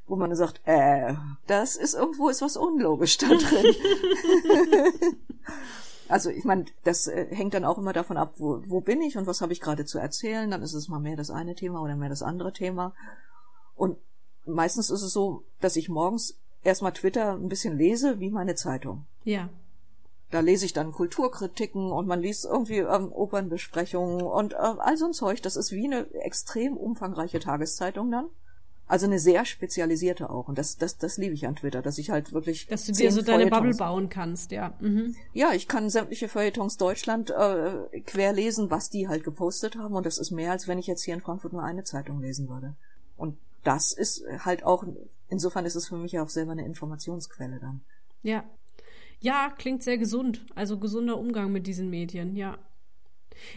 [0.07, 1.13] Wo man sagt, äh,
[1.45, 3.75] das ist irgendwo ist was unlogisch da drin.
[6.09, 9.17] Also ich meine, das äh, hängt dann auch immer davon ab, wo, wo bin ich
[9.17, 10.49] und was habe ich gerade zu erzählen.
[10.49, 12.93] Dann ist es mal mehr das eine Thema oder mehr das andere Thema.
[13.75, 13.97] Und
[14.45, 19.05] meistens ist es so, dass ich morgens erstmal Twitter ein bisschen lese, wie meine Zeitung.
[19.23, 19.49] ja.
[20.29, 25.05] Da lese ich dann Kulturkritiken und man liest irgendwie ähm, Opernbesprechungen und äh, all so
[25.05, 25.41] ein Zeug.
[25.41, 28.25] Das ist wie eine extrem umfangreiche Tageszeitung dann.
[28.87, 30.47] Also eine sehr spezialisierte auch.
[30.47, 32.67] Und das, das, das liebe ich an Twitter, dass ich halt wirklich.
[32.67, 34.73] Dass du dir so deine Bubble bauen kannst, ja.
[34.79, 35.15] Mhm.
[35.33, 39.95] ja, ich kann sämtliche Feuilletons Deutschland äh, querlesen, was die halt gepostet haben.
[39.95, 42.47] Und das ist mehr, als wenn ich jetzt hier in Frankfurt nur eine Zeitung lesen
[42.47, 42.75] würde.
[43.17, 44.85] Und das ist halt auch,
[45.27, 47.81] insofern ist es für mich auch selber eine Informationsquelle dann.
[48.23, 48.45] Ja.
[49.19, 50.45] Ja, klingt sehr gesund.
[50.55, 52.57] Also gesunder Umgang mit diesen Medien, ja.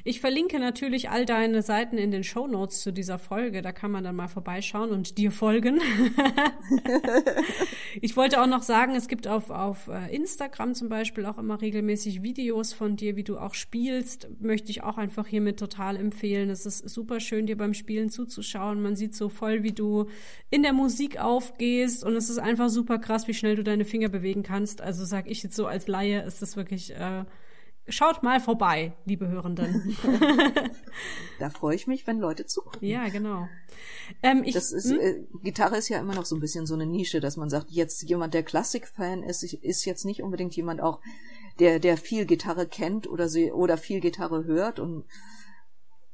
[0.04, 3.62] Ich verlinke natürlich all deine Seiten in den Show Notes zu dieser Folge.
[3.62, 5.80] Da kann man dann mal vorbeischauen und dir folgen.
[8.00, 11.60] ich wollte auch noch sagen, es gibt auf, auf äh, Instagram zum Beispiel auch immer
[11.60, 14.28] regelmäßig Videos von dir, wie du auch spielst.
[14.40, 16.50] Möchte ich auch einfach hiermit total empfehlen.
[16.50, 18.82] Es ist super schön, dir beim Spielen zuzuschauen.
[18.82, 20.06] Man sieht so voll, wie du
[20.50, 24.08] in der Musik aufgehst und es ist einfach super krass, wie schnell du deine Finger
[24.08, 24.80] bewegen kannst.
[24.80, 27.24] Also sag ich jetzt so als Laie, ist das wirklich äh,
[27.90, 29.96] Schaut mal vorbei, liebe Hörenden.
[31.38, 32.86] Da freue ich mich, wenn Leute zugucken.
[32.86, 33.48] ja, genau.
[34.22, 36.84] Ähm, ich, Das ist, äh, Gitarre ist ja immer noch so ein bisschen so eine
[36.84, 41.00] Nische, dass man sagt, jetzt jemand, der Klassikfan ist, ist jetzt nicht unbedingt jemand auch,
[41.58, 45.04] der, der viel Gitarre kennt oder sie, oder viel Gitarre hört und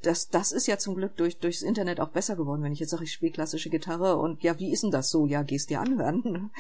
[0.03, 2.91] das, das ist ja zum Glück durch, durchs Internet auch besser geworden, wenn ich jetzt
[2.91, 5.27] sage, ich spiele klassische Gitarre und ja, wie ist denn das so?
[5.27, 6.51] Ja, gehst dir anhören.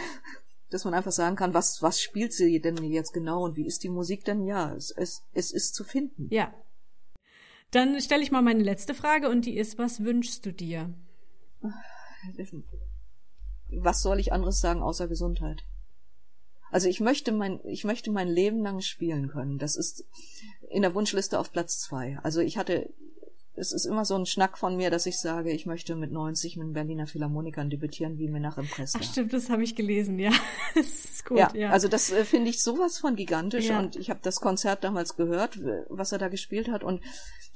[0.76, 3.82] Dass man einfach sagen kann, was, was spielt sie denn jetzt genau und wie ist
[3.82, 4.44] die Musik denn?
[4.44, 6.28] Ja, es, es, es ist zu finden.
[6.30, 6.52] ja.
[7.70, 10.92] Dann stelle ich mal meine letzte Frage und die ist, was wünschst du dir?
[13.70, 15.64] was soll ich anderes sagen außer Gesundheit?
[16.70, 19.56] Also ich möchte mein, ich möchte mein Leben lang spielen können.
[19.58, 20.04] Das ist
[20.68, 22.18] in der Wunschliste auf Platz zwei.
[22.22, 22.90] Also ich hatte,
[23.56, 26.56] es ist immer so ein Schnack von mir, dass ich sage, ich möchte mit 90
[26.56, 29.00] mit den Berliner Philharmonikern debütieren wie Menachem Pressler.
[29.02, 30.30] Ach stimmt, das habe ich gelesen, ja.
[30.74, 31.70] das ist gut, ja, ja.
[31.70, 33.78] also das äh, finde ich sowas von gigantisch Ja.
[33.78, 37.00] und ich habe das Konzert damals gehört, was er da gespielt hat und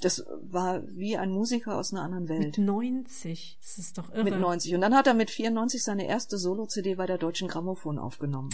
[0.01, 2.57] das war wie ein Musiker aus einer anderen Welt.
[2.57, 3.59] mit 90.
[3.61, 4.23] Das ist doch irre.
[4.23, 4.73] Mit 90.
[4.73, 8.49] Und dann hat er mit 94 seine erste Solo-CD bei der Deutschen Grammophon aufgenommen.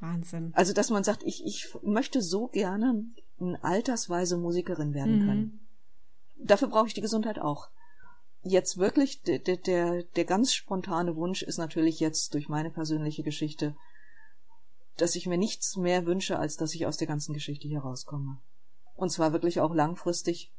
[0.00, 0.52] Wahnsinn.
[0.54, 3.06] Also, dass man sagt, ich, ich möchte so gerne
[3.40, 5.26] eine altersweise Musikerin werden mhm.
[5.26, 5.65] können.
[6.38, 7.68] Dafür brauche ich die Gesundheit auch.
[8.42, 13.74] Jetzt wirklich, der, der, der ganz spontane Wunsch ist natürlich jetzt durch meine persönliche Geschichte,
[14.96, 18.38] dass ich mir nichts mehr wünsche, als dass ich aus der ganzen Geschichte hier rauskomme.
[18.94, 20.52] Und zwar wirklich auch langfristig.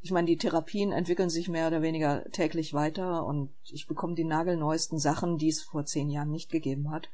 [0.00, 4.24] Ich meine, die Therapien entwickeln sich mehr oder weniger täglich weiter und ich bekomme die
[4.24, 7.10] nagelneuesten Sachen, die es vor zehn Jahren nicht gegeben hat.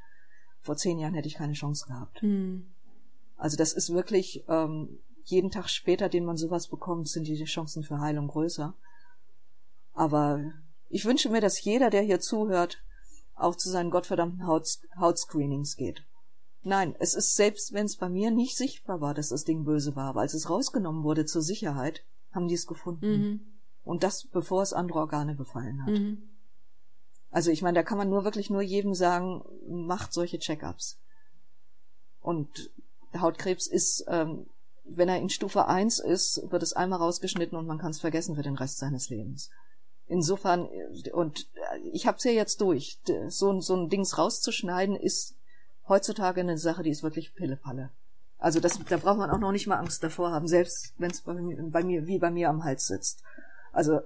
[0.61, 2.23] Vor zehn Jahren hätte ich keine Chance gehabt.
[2.23, 2.69] Mhm.
[3.37, 7.83] Also das ist wirklich ähm, jeden Tag später, den man sowas bekommt, sind die Chancen
[7.83, 8.75] für Heilung größer.
[9.93, 10.53] Aber
[10.89, 12.83] ich wünsche mir, dass jeder, der hier zuhört,
[13.35, 14.67] auch zu seinen gottverdammten Haut
[14.99, 16.05] Hautscreenings geht.
[16.63, 19.95] Nein, es ist selbst, wenn es bei mir nicht sichtbar war, dass das Ding böse
[19.97, 23.11] war, aber als es rausgenommen wurde zur Sicherheit, haben die es gefunden.
[23.11, 23.41] Mhm.
[23.85, 25.93] Und das, bevor es andere Organe befallen hat.
[25.93, 26.23] Mhm.
[27.31, 30.99] Also ich meine, da kann man nur wirklich nur jedem sagen, macht solche Check-ups.
[32.21, 32.71] Und
[33.17, 34.47] Hautkrebs ist, ähm,
[34.89, 38.37] wenn er in Stufe 1 ist, wird es einmal rausgeschnitten und man kann es vergessen
[38.37, 39.51] für den Rest seines Lebens.
[40.09, 40.69] Insofern,
[41.13, 41.49] und
[41.93, 45.35] ich hab's ja jetzt durch, so, so ein Dings rauszuschneiden, ist
[45.89, 47.91] heutzutage eine Sache, die ist wirklich Pillepalle.
[48.39, 51.23] Also das, da braucht man auch noch nicht mal Angst davor haben, selbst wenn es
[51.23, 53.23] bei, bei mir, wie bei mir am Hals sitzt.
[53.73, 54.01] Also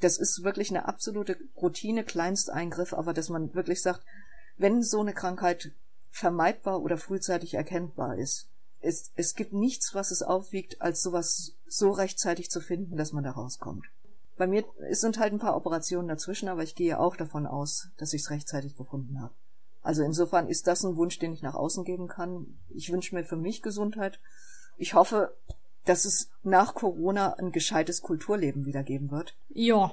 [0.00, 4.02] das ist wirklich eine absolute Routine, Kleinsteingriff, aber dass man wirklich sagt,
[4.56, 5.72] wenn so eine Krankheit
[6.10, 8.48] vermeidbar oder frühzeitig erkennbar ist,
[8.84, 13.24] es, es gibt nichts, was es aufwiegt, als sowas so rechtzeitig zu finden, dass man
[13.24, 13.86] da rauskommt.
[14.36, 18.12] Bei mir sind halt ein paar Operationen dazwischen, aber ich gehe auch davon aus, dass
[18.12, 19.32] ich es rechtzeitig gefunden habe.
[19.82, 22.58] Also insofern ist das ein Wunsch, den ich nach außen geben kann.
[22.70, 24.18] Ich wünsche mir für mich Gesundheit.
[24.76, 25.36] Ich hoffe,
[25.84, 29.36] dass es nach Corona ein gescheites Kulturleben wieder geben wird.
[29.50, 29.92] Ja.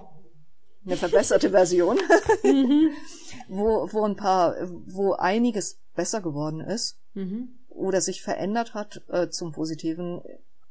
[0.85, 1.99] Eine verbesserte Version,
[2.43, 2.89] mhm.
[3.47, 7.59] wo, wo ein paar, wo einiges besser geworden ist mhm.
[7.71, 10.21] Oder sich verändert hat äh, zum Positiven.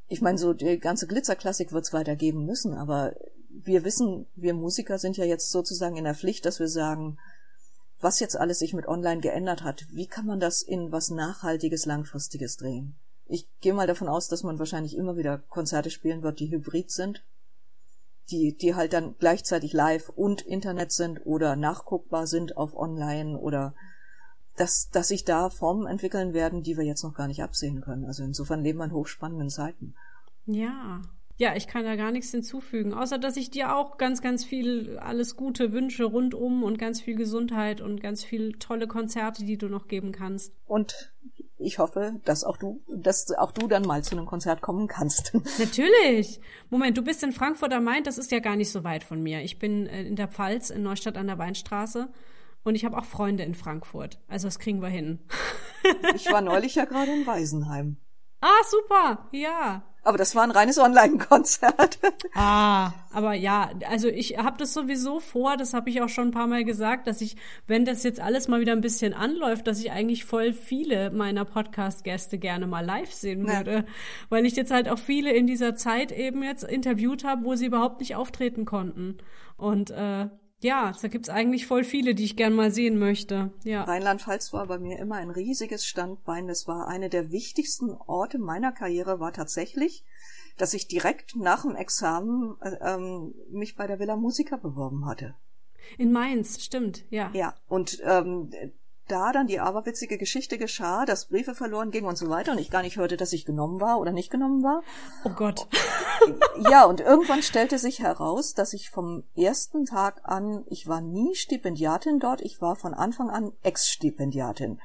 [0.09, 3.15] Ich meine, so die ganze Glitzerklassik wird es weitergeben müssen, aber
[3.49, 7.19] wir wissen, wir Musiker sind ja jetzt sozusagen in der Pflicht, dass wir sagen,
[8.01, 11.85] was jetzt alles sich mit Online geändert hat, wie kann man das in was Nachhaltiges,
[11.85, 12.95] Langfristiges drehen?
[13.27, 16.91] Ich gehe mal davon aus, dass man wahrscheinlich immer wieder Konzerte spielen wird, die hybrid
[16.91, 17.23] sind,
[18.31, 23.75] die, die halt dann gleichzeitig live und Internet sind oder nachguckbar sind auf Online oder
[24.61, 28.05] dass, dass sich da Formen entwickeln werden, die wir jetzt noch gar nicht absehen können.
[28.05, 29.95] Also insofern leben wir in hochspannenden Zeiten.
[30.47, 31.01] Ja,
[31.39, 34.99] ja, ich kann da gar nichts hinzufügen, außer dass ich dir auch ganz, ganz viel
[34.99, 39.69] alles Gute wünsche rundum und ganz viel Gesundheit und ganz viel tolle Konzerte, die du
[39.69, 40.53] noch geben kannst.
[40.67, 41.11] Und
[41.57, 45.33] ich hoffe, dass auch du, dass auch du dann mal zu einem Konzert kommen kannst.
[45.59, 46.41] Natürlich.
[46.69, 49.23] Moment, du bist in Frankfurt am Main, das ist ja gar nicht so weit von
[49.23, 49.41] mir.
[49.41, 52.11] Ich bin äh, in der Pfalz, in Neustadt an der Weinstraße.
[52.63, 54.19] Und ich habe auch Freunde in Frankfurt.
[54.29, 55.21] Also das kriegen wir hin.
[56.15, 57.97] ich war neulich ja gerade in Weisenheim.
[58.41, 59.29] Ah, super.
[59.33, 59.83] Ja.
[60.03, 61.99] Aber das war ein reines Online-Konzert.
[62.35, 66.33] Ah, aber ja, also ich habe das sowieso vor, das habe ich auch schon ein
[66.33, 67.37] paar Mal gesagt, dass ich,
[67.67, 71.45] wenn das jetzt alles mal wieder ein bisschen anläuft, dass ich eigentlich voll viele meiner
[71.45, 73.73] Podcast-Gäste gerne mal live sehen würde.
[73.73, 73.85] Ja.
[74.29, 77.67] Weil ich jetzt halt auch viele in dieser Zeit eben jetzt interviewt habe, wo sie
[77.67, 79.19] überhaupt nicht auftreten konnten.
[79.57, 80.29] Und äh,
[80.61, 83.51] ja, da gibt's eigentlich voll viele, die ich gern mal sehen möchte.
[83.65, 83.85] Ja.
[83.85, 86.49] Rheinland-Pfalz war bei mir immer ein riesiges Standbein.
[86.49, 90.05] Das war eine der wichtigsten Orte meiner Karriere, war tatsächlich,
[90.59, 95.35] dass ich direkt nach dem Examen äh, ähm, mich bei der Villa Musica beworben hatte.
[95.97, 97.31] In Mainz, stimmt, ja.
[97.33, 98.51] Ja, und ähm,
[99.11, 102.71] da dann die aberwitzige Geschichte geschah, dass Briefe verloren gingen und so weiter und ich
[102.71, 104.83] gar nicht hörte, dass ich genommen war oder nicht genommen war.
[105.25, 105.67] Oh Gott.
[106.69, 111.35] Ja, und irgendwann stellte sich heraus, dass ich vom ersten Tag an, ich war nie
[111.35, 114.79] Stipendiatin dort, ich war von Anfang an Ex-Stipendiatin.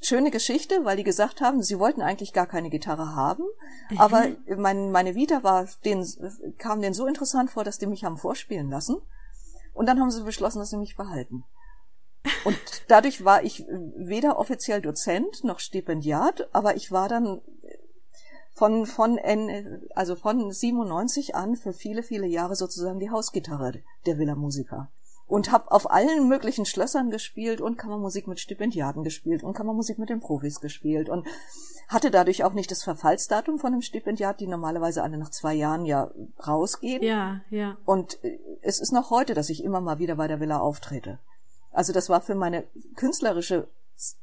[0.00, 3.44] Schöne Geschichte, weil die gesagt haben, sie wollten eigentlich gar keine Gitarre haben,
[3.90, 4.00] mhm.
[4.00, 6.04] aber mein, meine Vita war, den,
[6.58, 8.96] kam denen so interessant vor, dass die mich haben vorspielen lassen.
[9.72, 11.44] Und dann haben sie beschlossen, dass sie mich behalten.
[12.44, 12.58] Und
[12.88, 17.40] dadurch war ich weder offiziell Dozent noch Stipendiat, aber ich war dann
[18.54, 19.18] von, von,
[19.94, 24.90] also von 97 an für viele, viele Jahre sozusagen die Hausgitarre der Villa Musiker.
[25.26, 30.10] Und habe auf allen möglichen Schlössern gespielt und Kammermusik mit Stipendiaten gespielt und Kammermusik mit
[30.10, 31.26] den Profis gespielt und
[31.88, 35.86] hatte dadurch auch nicht das Verfallsdatum von einem Stipendiat, die normalerweise alle nach zwei Jahren
[35.86, 36.10] ja
[36.46, 37.02] rausgehen.
[37.02, 37.78] Ja, ja.
[37.86, 38.18] Und
[38.60, 41.18] es ist noch heute, dass ich immer mal wieder bei der Villa auftrete.
[41.74, 42.64] Also das war für meine
[42.96, 43.68] künstlerische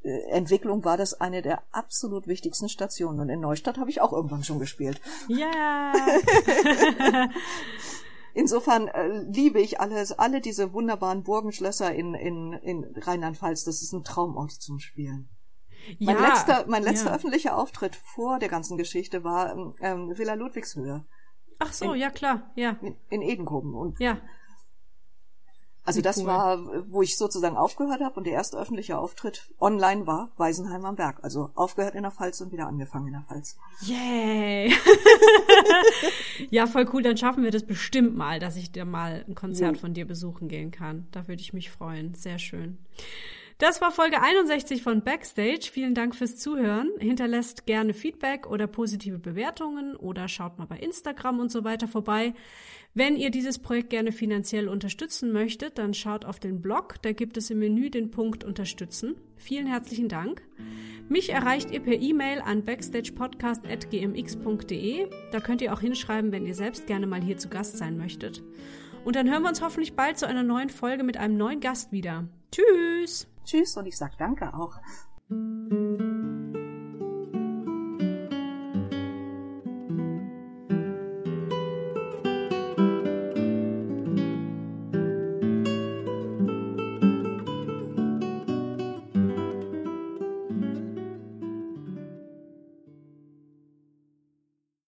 [0.03, 3.19] äh, Entwicklung war das eine der absolut wichtigsten Stationen.
[3.19, 4.99] Und in Neustadt habe ich auch irgendwann schon gespielt.
[5.27, 5.93] Ja.
[8.33, 13.65] Insofern äh, liebe ich alles, alle diese wunderbaren Burgenschlösser in, in, in Rheinland-Pfalz.
[13.65, 15.29] Das ist ein Traumort zum Spielen.
[15.99, 17.15] Mein Ja, letzter, mein letzter ja.
[17.15, 21.05] öffentlicher Auftritt vor der ganzen Geschichte war ähm, Villa Ludwigshöhe
[21.61, 23.75] Ach so, ja klar, ja, in, in Edenkoben.
[23.75, 24.17] Und ja.
[25.83, 26.25] Also Wie das cool.
[26.27, 26.59] war,
[26.91, 31.19] wo ich sozusagen aufgehört habe und der erste öffentliche Auftritt online war Weisenheim am Berg.
[31.23, 33.57] Also aufgehört in der Pfalz und wieder angefangen in der Pfalz.
[33.81, 34.73] Yay!
[36.51, 37.01] ja, voll cool.
[37.01, 40.47] Dann schaffen wir das bestimmt mal, dass ich dir mal ein Konzert von dir besuchen
[40.47, 41.07] gehen kann.
[41.11, 42.13] Da würde ich mich freuen.
[42.13, 42.77] Sehr schön.
[43.61, 45.69] Das war Folge 61 von Backstage.
[45.71, 46.89] Vielen Dank fürs Zuhören.
[46.97, 52.33] Hinterlasst gerne Feedback oder positive Bewertungen oder schaut mal bei Instagram und so weiter vorbei.
[52.93, 56.95] Wenn ihr dieses Projekt gerne finanziell unterstützen möchtet, dann schaut auf den Blog.
[57.01, 59.15] Da gibt es im Menü den Punkt Unterstützen.
[59.37, 60.41] Vielen herzlichen Dank.
[61.07, 65.07] Mich erreicht ihr per E-Mail an backstagepodcast.gmx.de.
[65.31, 68.43] Da könnt ihr auch hinschreiben, wenn ihr selbst gerne mal hier zu Gast sein möchtet.
[69.05, 71.93] Und dann hören wir uns hoffentlich bald zu einer neuen Folge mit einem neuen Gast
[71.93, 72.27] wieder.
[72.51, 73.27] Tschüss!
[73.45, 74.79] Tschüss und ich sag danke auch.